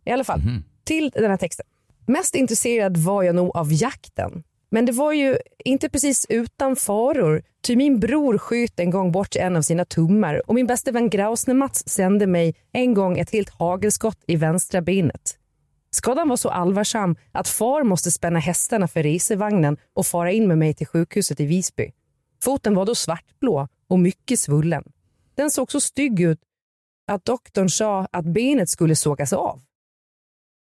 I 0.05 0.11
alla 0.11 0.23
fall, 0.23 0.41
till 0.83 1.09
den 1.09 1.29
här 1.29 1.37
texten. 1.37 1.65
Mest 2.07 2.35
intresserad 2.35 2.97
var 2.97 3.23
jag 3.23 3.35
nog 3.35 3.57
av 3.57 3.73
jakten. 3.73 4.43
Men 4.69 4.85
det 4.85 4.91
var 4.91 5.13
ju 5.13 5.37
inte 5.65 5.89
precis 5.89 6.25
utan 6.29 6.75
faror, 6.75 7.43
ty 7.61 7.75
min 7.75 7.99
bror 7.99 8.37
sköt 8.37 8.79
en 8.79 8.89
gång 8.91 9.11
bort 9.11 9.35
en 9.35 9.55
av 9.55 9.61
sina 9.61 9.85
tummar 9.85 10.49
och 10.49 10.55
min 10.55 10.67
bäste 10.67 10.91
vän 10.91 11.09
Grausne-Mats 11.09 11.89
sände 11.89 12.27
mig 12.27 12.55
en 12.71 12.93
gång 12.93 13.17
ett 13.17 13.31
helt 13.31 13.49
hagelskott 13.49 14.23
i 14.27 14.35
vänstra 14.35 14.81
benet. 14.81 15.37
Skadan 15.91 16.29
var 16.29 16.37
så 16.37 16.49
allvarsam 16.49 17.15
att 17.31 17.47
far 17.47 17.83
måste 17.83 18.11
spänna 18.11 18.39
hästarna 18.39 18.87
för 18.87 19.03
resevagnen 19.03 19.77
och 19.93 20.07
fara 20.07 20.31
in 20.31 20.47
med 20.47 20.57
mig 20.57 20.73
till 20.73 20.87
sjukhuset 20.87 21.39
i 21.39 21.45
Visby. 21.45 21.91
Foten 22.43 22.75
var 22.75 22.85
då 22.85 22.95
svartblå 22.95 23.67
och 23.87 23.99
mycket 23.99 24.39
svullen. 24.39 24.83
Den 25.35 25.51
såg 25.51 25.71
så 25.71 25.81
stygg 25.81 26.19
ut 26.19 26.39
att 27.07 27.25
doktorn 27.25 27.69
sa 27.69 28.07
att 28.11 28.25
benet 28.25 28.69
skulle 28.69 28.95
sågas 28.95 29.33
av. 29.33 29.61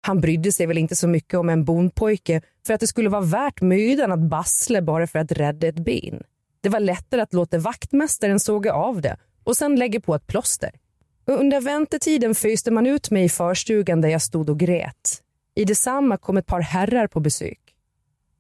Han 0.05 0.21
brydde 0.21 0.53
sig 0.53 0.67
väl 0.67 0.79
inte 0.79 0.97
så 0.97 1.09
mycket 1.09 1.35
om 1.35 1.49
en 1.49 1.65
bondpojke 1.65 2.43
för 2.67 2.75
att 2.75 2.81
det 2.81 2.87
skulle 2.87 3.09
vara 3.09 3.21
värt 3.21 3.61
mödan 3.61 4.13
att 4.13 4.21
bassla 4.21 4.83
bara 4.83 5.07
för 5.07 5.19
att 5.19 5.33
rädda 5.33 5.67
ett 5.67 5.85
ben. 5.85 6.23
Det 6.61 6.69
var 6.69 6.81
lättare 6.81 7.21
att 7.21 7.33
låta 7.33 7.59
vaktmästaren 7.59 8.41
såga 8.41 8.73
av 8.73 9.01
det 9.01 9.17
och 9.45 9.57
sen 9.57 9.77
lägga 9.77 10.01
på 10.01 10.15
ett 10.15 10.27
plåster. 10.27 10.71
Och 11.27 11.41
under 11.41 11.61
väntetiden 11.61 12.35
föste 12.35 12.71
man 12.71 12.87
ut 12.87 13.11
mig 13.11 13.25
i 13.25 13.29
förstugan 13.29 14.01
där 14.01 14.09
jag 14.09 14.23
stod 14.23 14.51
och 14.51 14.59
grät. 14.59 15.23
I 15.55 15.65
detsamma 15.65 16.17
kom 16.17 16.37
ett 16.37 16.47
par 16.47 16.61
herrar 16.61 17.07
på 17.07 17.21
besök. 17.21 17.61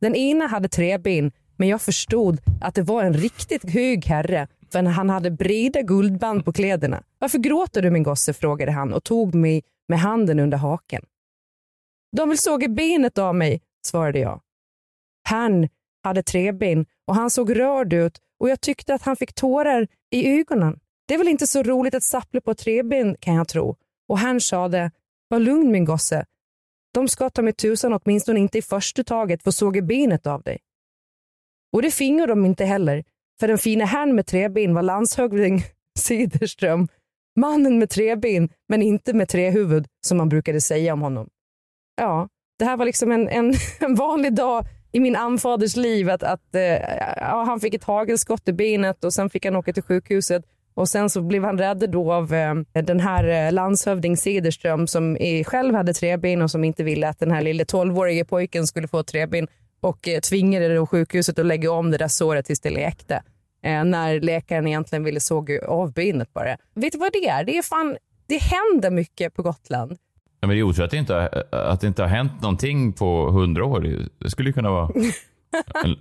Den 0.01 0.15
ena 0.15 0.47
hade 0.47 0.69
tre 0.69 0.99
ben, 0.99 1.33
men 1.57 1.69
jag 1.69 1.83
förstod 1.83 2.41
att 2.61 2.75
det 2.75 2.83
var 2.83 3.05
en 3.05 3.15
riktigt 3.15 3.71
hög 3.71 4.07
herre 4.07 4.49
för 4.73 4.83
han 4.83 5.11
hade 5.11 5.31
breda 5.31 5.83
guldband 5.83 6.45
på 6.45 6.53
kläderna. 6.53 7.03
Varför 7.19 7.39
gråter 7.39 7.83
du 7.83 7.91
min 7.91 8.03
gosse? 8.03 8.33
frågade 8.33 8.73
han 8.73 8.93
och 8.93 9.05
tog 9.05 9.35
mig 9.35 9.63
med 9.89 10.01
handen 10.01 10.41
under 10.41 10.59
haken. 10.59 11.03
De 12.17 12.29
vill 12.29 12.39
såga 12.39 12.69
benet 12.69 13.19
av 13.19 13.35
mig, 13.35 13.63
svarade 13.87 14.19
jag. 14.19 14.41
Han 15.29 15.69
hade 16.03 16.23
träben 16.23 16.87
och 17.07 17.15
han 17.15 17.31
såg 17.31 17.59
rörd 17.59 17.93
ut 17.93 18.21
och 18.41 18.49
jag 18.49 18.61
tyckte 18.61 18.95
att 18.95 19.03
han 19.03 19.17
fick 19.17 19.35
tårar 19.35 19.89
i 20.11 20.41
ögonen. 20.41 20.81
Det 21.09 21.15
är 21.15 21.19
väl 21.19 21.29
inte 21.29 21.47
så 21.47 21.63
roligt 21.63 21.95
att 21.95 22.03
sappla 22.03 22.41
på 22.41 22.55
träben 22.55 23.17
kan 23.21 23.35
jag 23.35 23.49
tro. 23.49 23.77
Och 24.09 24.19
han 24.19 24.41
sade, 24.41 24.91
var 25.29 25.39
lugn 25.39 25.73
min 25.73 25.85
gosse. 25.85 26.27
De 26.95 27.09
ska 27.09 27.31
ta 27.31 27.43
mig 27.43 27.53
tusan 27.53 27.93
åtminstone 27.93 28.41
inte 28.41 28.59
i 28.59 28.63
första 28.63 29.05
taget 29.05 29.43
få 29.43 29.53
såga 29.53 29.83
benet 29.83 30.27
av 30.27 30.43
dig. 30.43 30.59
Och 31.73 31.83
det 31.83 31.91
fingo 31.91 32.27
de 32.27 32.45
inte 32.45 32.65
heller, 32.65 33.05
för 33.41 33.49
den 33.49 33.59
fina 33.59 33.85
herrn 33.85 34.15
med 34.15 34.27
träben 34.27 34.75
var 34.75 34.83
landshövding 34.83 35.63
Siderström, 35.99 36.89
mannen 37.37 37.79
med 37.79 37.91
träben 37.91 38.49
men 38.69 38.83
inte 38.83 39.15
med 39.15 39.29
trähuvud 39.29 39.87
som 40.07 40.19
man 40.19 40.29
brukade 40.29 40.61
säga 40.61 40.93
om 40.93 41.03
honom. 41.03 41.29
Ja, 41.97 42.29
det 42.59 42.65
här 42.65 42.77
var 42.77 42.85
liksom 42.85 43.13
en, 43.13 43.29
en, 43.29 43.55
en 43.81 43.95
vanlig 43.95 44.35
dag 44.35 44.65
i 44.93 45.01
min 45.01 45.17
anfaders 45.17 45.77
liv. 45.77 46.11
Att, 46.11 46.23
att, 46.23 46.55
eh, 46.55 46.63
ja, 47.17 47.45
han 47.47 47.61
fick 47.61 47.75
ett 47.75 47.85
hagelskott 47.85 48.49
i 48.49 48.53
benet 48.53 49.05
och 49.05 49.13
sen 49.13 49.31
fick 49.31 49.45
han 49.45 49.57
åka 49.57 49.73
till 49.73 49.83
sjukhuset. 49.83 50.45
Och 50.75 50.89
Sen 50.89 51.11
så 51.11 51.23
blev 51.23 51.45
han 51.45 51.59
rädd 51.59 51.91
då 51.91 52.13
av 52.13 52.35
eh, 52.35 52.55
den 52.73 53.01
här 53.01 53.47
eh, 53.47 53.53
landshövding 53.53 54.17
Cederström 54.17 54.87
som 54.87 55.17
själv 55.47 55.75
hade 55.75 55.95
träben 55.95 56.43
och 56.43 56.51
som 56.51 56.65
inte 56.65 56.83
ville 56.83 57.09
att 57.09 57.19
den 57.19 57.31
här 57.31 57.43
lille 57.43 57.65
12-årige 57.65 58.25
pojken 58.25 58.67
skulle 58.67 58.89
få 58.89 59.03
träben 59.03 59.49
och 59.81 60.09
eh, 60.09 60.21
tvingade 60.21 60.75
då 60.75 60.87
sjukhuset 60.87 61.39
att 61.39 61.47
lägga 61.47 61.73
om 61.73 61.91
det 61.91 61.99
där 61.99 62.09
såret 62.09 62.47
tills 62.47 62.61
det 62.61 62.71
läkte. 62.71 63.23
Eh, 63.63 63.85
när 63.85 64.21
läkaren 64.21 64.67
egentligen 64.67 65.05
ville 65.05 65.21
såga 65.21 65.67
av 65.67 65.93
benet 65.93 66.33
bara. 66.33 66.57
Vet 66.75 66.93
du 66.93 66.99
vad 66.99 67.13
det 67.13 67.29
är? 67.29 67.45
Det, 67.45 67.59
är 67.59 67.63
fan, 67.63 67.97
det 68.27 68.39
händer 68.39 68.91
mycket 68.91 69.35
på 69.35 69.43
Gotland. 69.43 69.99
Ja, 70.43 70.49
men 70.49 70.57
det 70.57 70.61
är 70.61 70.63
otroligt 70.63 70.85
att 70.85 70.91
det, 70.91 70.97
inte 70.97 71.15
har, 71.15 71.45
att 71.51 71.81
det 71.81 71.87
inte 71.87 72.03
har 72.03 72.09
hänt 72.09 72.33
någonting 72.43 72.93
på 72.93 73.31
hundra 73.31 73.65
år. 73.65 74.09
Det 74.19 74.31
skulle 74.31 74.49
ju 74.49 74.53
kunna 74.53 74.71
vara 74.71 74.91
en 75.85 75.97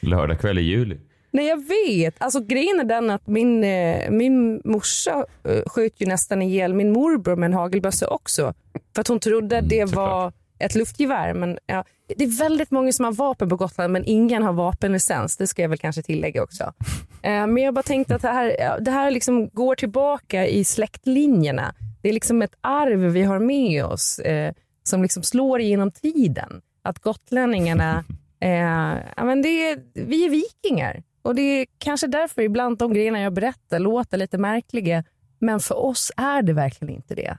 lördagkväll 0.10 0.58
i 0.58 0.62
juli. 0.62 1.00
Nej, 1.30 1.46
jag 1.46 1.68
vet. 1.68 2.14
Alltså, 2.18 2.40
grejen 2.40 2.80
är 2.80 2.84
den 2.84 3.10
att 3.10 3.26
min, 3.26 3.64
eh, 3.64 4.10
min 4.10 4.62
morsa 4.64 5.24
eh, 5.48 5.62
sköt 5.66 6.00
ju 6.00 6.06
nästan 6.06 6.42
ihjäl 6.42 6.74
min 6.74 6.92
morbror 6.92 7.36
med 7.36 7.46
en 7.46 7.52
hagelbössa 7.52 8.08
också. 8.08 8.54
För 8.94 9.00
att 9.00 9.08
hon 9.08 9.20
trodde 9.20 9.56
Mm, 9.56 9.68
det 9.68 9.84
var 9.84 10.32
ett 10.58 10.74
luftgevär. 10.74 11.34
Men, 11.34 11.58
ja, 11.66 11.84
det 12.16 12.24
är 12.24 12.38
väldigt 12.38 12.70
många 12.70 12.92
som 12.92 13.04
har 13.04 13.12
vapen 13.12 13.48
på 13.48 13.56
Gotland 13.56 13.92
men 13.92 14.04
ingen 14.06 14.42
har 14.42 14.52
vapenlicens. 14.52 15.36
Det 15.36 15.46
ska 15.46 15.62
jag 15.62 15.68
väl 15.68 15.78
kanske 15.78 16.02
tillägga 16.02 16.42
också. 16.42 16.72
Eh, 17.24 17.46
men 17.46 17.56
jag 17.56 17.74
bara 17.74 17.82
tänkte 17.82 18.14
att 18.14 18.22
det 18.22 18.28
här, 18.28 18.80
det 18.80 18.90
här 18.90 19.10
liksom 19.10 19.48
går 19.48 19.74
tillbaka 19.74 20.46
i 20.46 20.64
släktlinjerna. 20.64 21.74
Det 22.02 22.08
är 22.08 22.12
liksom 22.12 22.42
ett 22.42 22.54
arv 22.60 23.00
vi 23.00 23.22
har 23.22 23.38
med 23.38 23.84
oss 23.84 24.18
eh, 24.18 24.54
som 24.82 25.02
liksom 25.02 25.22
slår 25.22 25.60
genom 25.60 25.90
tiden. 25.90 26.62
Att 26.82 26.98
gotlänningarna, 26.98 28.04
eh, 28.40 28.98
ja, 29.16 29.24
men 29.24 29.42
det 29.42 29.70
är, 29.70 29.82
vi 29.94 30.24
är 30.24 30.30
vikingar. 30.30 31.02
Och 31.22 31.34
det 31.34 31.42
är 31.42 31.66
kanske 31.78 32.06
därför 32.06 32.42
ibland 32.42 32.78
de 32.78 32.92
grejerna 32.92 33.20
jag 33.20 33.32
berättar 33.32 33.78
låter 33.78 34.18
lite 34.18 34.38
märkliga. 34.38 35.04
Men 35.38 35.60
för 35.60 35.78
oss 35.78 36.12
är 36.16 36.42
det 36.42 36.52
verkligen 36.52 36.94
inte 36.94 37.14
det. 37.14 37.38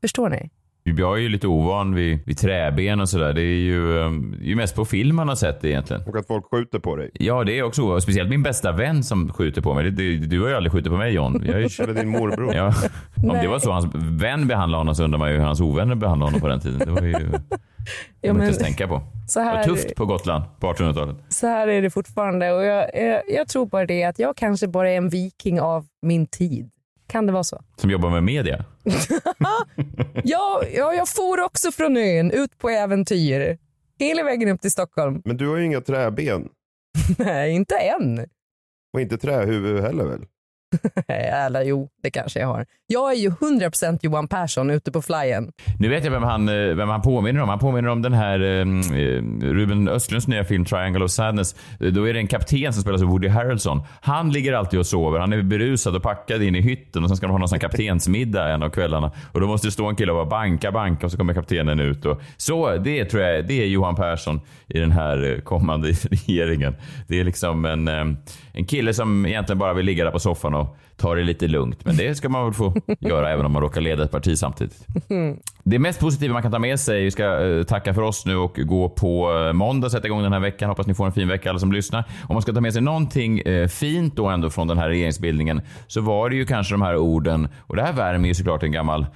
Förstår 0.00 0.28
ni? 0.28 0.50
Jag 0.86 1.16
är 1.16 1.20
ju 1.20 1.28
lite 1.28 1.46
ovan 1.46 1.94
vid, 1.94 2.18
vid 2.26 2.38
träben 2.38 3.00
och 3.00 3.08
sådär. 3.08 3.32
Det 3.32 3.40
är 3.42 3.58
ju, 3.58 3.98
um, 3.98 4.36
det 4.40 4.44
ju 4.46 4.56
mest 4.56 4.76
på 4.76 4.84
film 4.84 5.16
man 5.16 5.28
har 5.28 5.34
sett 5.36 5.60
det 5.60 5.68
egentligen. 5.68 6.02
Och 6.06 6.16
att 6.16 6.26
folk 6.26 6.44
skjuter 6.50 6.78
på 6.78 6.96
dig. 6.96 7.10
Ja, 7.14 7.44
det 7.44 7.58
är 7.58 7.62
också 7.62 7.82
ovanligt. 7.82 8.02
Speciellt 8.02 8.30
min 8.30 8.42
bästa 8.42 8.72
vän 8.72 9.02
som 9.04 9.32
skjuter 9.32 9.62
på 9.62 9.74
mig. 9.74 9.84
Det, 9.84 9.90
det, 9.90 10.26
du 10.26 10.40
har 10.42 10.48
ju 10.48 10.54
aldrig 10.54 10.72
skjutit 10.72 10.90
på 10.92 10.96
mig 10.98 11.12
John. 11.14 11.42
Jag 11.46 11.54
är 11.54 11.60
ju... 11.60 11.84
Eller 11.84 11.94
din 11.94 12.08
morbror. 12.08 12.54
Ja. 12.54 12.74
Om 13.16 13.28
det 13.42 13.48
var 13.48 13.58
så 13.58 13.72
hans 13.72 13.86
vän 13.94 14.46
behandlade 14.48 14.80
honom 14.80 14.94
så 14.94 15.04
undrar 15.04 15.18
man 15.18 15.30
ju 15.30 15.36
hur 15.36 15.44
hans 15.44 15.60
ovänner 15.60 15.94
behandlade 15.94 16.28
honom 16.30 16.40
på 16.40 16.48
den 16.48 16.60
tiden. 16.60 16.78
Det 16.78 16.90
var 17.00 17.02
ju 17.02 17.12
det 17.30 17.40
Ja, 18.20 18.32
men- 18.32 18.46
inte 18.48 18.58
tänka 18.64 18.88
på. 18.88 19.00
Så 19.28 19.38
Det 19.38 19.44
här- 19.44 19.56
var 19.56 19.64
tufft 19.64 19.94
på 19.96 20.06
Gotland 20.06 20.44
på 20.60 20.66
1800-talet. 20.72 21.16
Så 21.28 21.46
här 21.46 21.68
är 21.68 21.82
det 21.82 21.90
fortfarande. 21.90 22.52
Och 22.52 22.64
jag, 22.64 22.90
jag, 22.94 23.22
jag 23.28 23.48
tror 23.48 23.66
bara 23.66 23.86
det 23.86 24.04
att 24.04 24.18
jag 24.18 24.36
kanske 24.36 24.68
bara 24.68 24.90
är 24.90 24.96
en 24.96 25.08
viking 25.08 25.60
av 25.60 25.86
min 26.02 26.26
tid. 26.26 26.70
Kan 27.06 27.26
det 27.26 27.32
vara 27.32 27.44
så? 27.44 27.62
Som 27.76 27.90
jobbar 27.90 28.10
med 28.10 28.22
media. 28.22 28.64
Ja, 30.24 30.62
ja, 30.74 30.94
jag 30.94 31.08
for 31.08 31.40
också 31.44 31.72
från 31.72 31.96
ön 31.96 32.30
ut 32.30 32.58
på 32.58 32.70
äventyr. 32.70 33.58
Hela 33.98 34.22
vägen 34.22 34.48
upp 34.48 34.60
till 34.60 34.70
Stockholm. 34.70 35.22
Men 35.24 35.36
du 35.36 35.48
har 35.48 35.56
ju 35.56 35.64
inga 35.64 35.80
träben. 35.80 36.48
Nej, 37.18 37.52
inte 37.52 37.74
än. 37.74 38.26
Och 38.92 39.00
inte 39.00 39.18
trähuvud 39.18 39.82
heller 39.82 40.04
väl? 40.04 40.26
Eller 41.08 41.62
jo, 41.62 41.88
det 42.02 42.10
kanske 42.10 42.40
jag 42.40 42.46
har. 42.46 42.66
Jag 42.86 43.10
är 43.12 43.16
ju 43.16 43.30
100% 43.30 43.98
Johan 44.02 44.28
Persson 44.28 44.70
ute 44.70 44.92
på 44.92 45.02
flyen. 45.02 45.52
Nu 45.78 45.88
vet 45.88 46.04
jag 46.04 46.10
vem 46.10 46.22
han, 46.22 46.48
eh, 46.48 46.54
vem 46.54 46.88
han 46.88 47.02
påminner 47.02 47.40
om. 47.42 47.48
Han 47.48 47.58
påminner 47.58 47.88
om 47.88 48.02
den 48.02 48.12
här 48.12 48.40
eh, 48.40 48.64
Ruben 49.42 49.88
Östlunds 49.88 50.28
nya 50.28 50.44
film 50.44 50.64
Triangle 50.64 51.04
of 51.04 51.10
Sadness. 51.10 51.56
Eh, 51.80 51.86
Då 51.86 52.08
är 52.08 52.12
det 52.14 52.18
en 52.20 52.26
kapten 52.26 52.72
som 52.72 52.82
spelas 52.82 53.02
av 53.02 53.08
Woody 53.08 53.28
Harrelson. 53.28 53.82
Han 54.00 54.30
ligger 54.32 54.52
alltid 54.52 54.78
och 54.78 54.86
sover. 54.86 55.18
Han 55.20 55.32
är 55.32 55.42
berusad 55.42 55.96
och 55.96 56.02
packad 56.02 56.42
in 56.42 56.54
i 56.54 56.60
hytten 56.60 57.02
och 57.02 57.10
sen 57.10 57.16
ska 57.16 57.26
de 57.26 57.30
ha 57.32 57.38
någon 57.38 57.48
sån 57.48 57.58
kaptensmiddag 57.58 58.48
en 58.54 58.62
av 58.62 58.70
kvällarna. 58.70 59.10
Och 59.32 59.40
då 59.40 59.46
måste 59.46 59.66
det 59.66 59.72
stå 59.72 59.86
en 59.88 59.96
kille 59.96 60.12
och 60.12 60.26
bara 60.26 60.40
banka, 60.40 60.72
banka 60.72 61.06
och 61.06 61.12
så 61.12 61.18
kommer 61.18 61.34
kaptenen 61.34 61.80
ut. 61.80 62.04
Och 62.06 62.20
så, 62.36 62.76
det 62.76 63.04
tror 63.04 63.22
jag, 63.22 63.46
det 63.46 63.62
är 63.62 63.66
Johan 63.66 63.94
Persson 63.96 64.40
i 64.68 64.78
den 64.80 64.90
här 64.92 65.32
eh, 65.32 65.40
kommande 65.40 65.88
regeringen. 66.10 66.76
Det 67.08 67.20
är 67.20 67.24
liksom 67.24 67.64
en, 67.64 67.88
eh, 67.88 68.04
en 68.52 68.64
kille 68.66 68.94
som 68.94 69.26
egentligen 69.26 69.58
bara 69.58 69.72
vill 69.74 69.86
ligga 69.86 70.04
där 70.04 70.10
på 70.10 70.18
soffan 70.18 70.54
och 70.54 70.63
ta 70.96 71.14
det 71.14 71.24
lite 71.24 71.48
lugnt. 71.48 71.84
Men 71.84 71.96
det 71.96 72.14
ska 72.14 72.28
man 72.28 72.44
väl 72.44 72.52
få 72.52 72.74
göra 73.00 73.30
även 73.30 73.46
om 73.46 73.52
man 73.52 73.62
råkar 73.62 73.80
leda 73.80 74.04
ett 74.04 74.10
parti 74.10 74.38
samtidigt. 74.38 74.86
Det 75.62 75.78
mest 75.78 76.00
positiva 76.00 76.32
man 76.32 76.42
kan 76.42 76.52
ta 76.52 76.58
med 76.58 76.80
sig, 76.80 77.04
vi 77.04 77.10
ska 77.10 77.46
eh, 77.46 77.62
tacka 77.62 77.94
för 77.94 78.02
oss 78.02 78.26
nu 78.26 78.36
och 78.36 78.54
gå 78.56 78.88
på 78.88 79.32
eh, 79.32 79.52
måndag, 79.52 79.90
sätta 79.90 80.06
igång 80.06 80.22
den 80.22 80.32
här 80.32 80.40
veckan. 80.40 80.68
Hoppas 80.68 80.86
ni 80.86 80.94
får 80.94 81.06
en 81.06 81.12
fin 81.12 81.28
vecka 81.28 81.50
alla 81.50 81.58
som 81.58 81.72
lyssnar. 81.72 82.04
Om 82.28 82.34
man 82.34 82.42
ska 82.42 82.52
ta 82.52 82.60
med 82.60 82.72
sig 82.72 82.82
någonting 82.82 83.40
eh, 83.40 83.68
fint 83.68 84.16
då 84.16 84.28
ändå 84.28 84.50
från 84.50 84.68
den 84.68 84.78
här 84.78 84.88
regeringsbildningen 84.88 85.60
så 85.86 86.00
var 86.00 86.30
det 86.30 86.36
ju 86.36 86.46
kanske 86.46 86.74
de 86.74 86.82
här 86.82 86.96
orden, 86.96 87.48
och 87.60 87.76
det 87.76 87.82
här 87.82 87.92
värmer 87.92 88.28
ju 88.28 88.34
såklart 88.34 88.62
en 88.62 88.72
gammal 88.72 89.06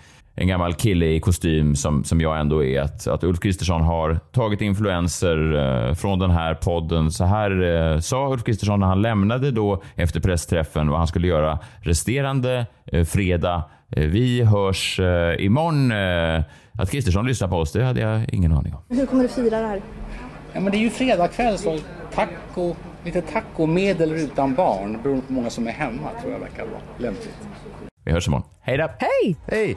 en 0.41 0.49
gammal 0.49 0.75
kille 0.75 1.07
i 1.07 1.21
kostym 1.21 1.77
som, 1.77 2.05
som 2.05 2.21
jag 2.21 2.41
ändå 2.41 2.65
är. 2.65 2.81
Att, 2.81 3.07
att 3.07 3.25
Ulf 3.25 3.41
Kristersson 3.41 3.81
har 3.83 4.21
tagit 4.33 4.61
influenser 4.61 5.55
eh, 5.89 5.95
från 5.95 6.19
den 6.19 6.31
här 6.31 6.55
podden. 6.55 7.11
Så 7.11 7.25
här 7.25 7.63
eh, 7.63 8.01
sa 8.01 8.29
Ulf 8.33 8.45
Kristersson 8.45 8.81
när 8.81 8.87
han 8.87 9.03
lämnade 9.03 9.51
då 9.51 9.83
efter 9.95 10.21
pressträffen 10.21 10.89
vad 10.91 10.99
han 10.99 11.07
skulle 11.07 11.29
göra 11.29 11.59
resterande 11.81 12.67
eh, 12.87 13.05
fredag. 13.05 13.63
Eh, 13.91 14.07
vi 14.07 14.43
hörs 14.43 15.01
eh, 15.01 15.45
imorgon. 15.45 15.93
Eh, 15.93 16.43
att 16.73 16.91
Kristersson 16.91 17.27
lyssnar 17.27 17.49
på 17.49 17.57
oss, 17.57 17.73
det 17.73 17.85
hade 17.85 18.01
jag 18.01 18.35
ingen 18.35 18.53
aning 18.53 18.75
om. 18.75 18.97
Hur 18.97 19.07
kommer 19.07 19.23
du 19.23 19.29
fira 19.29 19.61
det 19.61 19.67
här? 19.67 19.83
Ja, 20.53 20.61
men 20.61 20.73
det 20.73 20.79
är 20.79 20.81
ju 20.81 20.91
fredagkväll 20.91 21.59
så 21.59 21.79
taco, 22.15 22.75
lite 23.05 23.21
taco 23.21 23.67
med 23.67 24.01
eller 24.01 24.17
utan 24.17 24.55
barn 24.55 24.99
beroende 25.03 25.23
på 25.27 25.29
hur 25.29 25.35
många 25.35 25.51
som 25.51 25.67
är 25.67 25.73
hemma 25.73 26.11
tror 26.21 26.33
jag 26.33 26.41
verkar 26.41 26.65
vara 26.65 26.81
lämpligt. 26.99 27.39
Vi 28.05 28.13
hörs 28.13 28.29
imorgon. 28.29 28.47
Hej 28.61 28.79
då! 28.79 28.89
Hej! 28.99 29.37
Hej! 29.47 29.77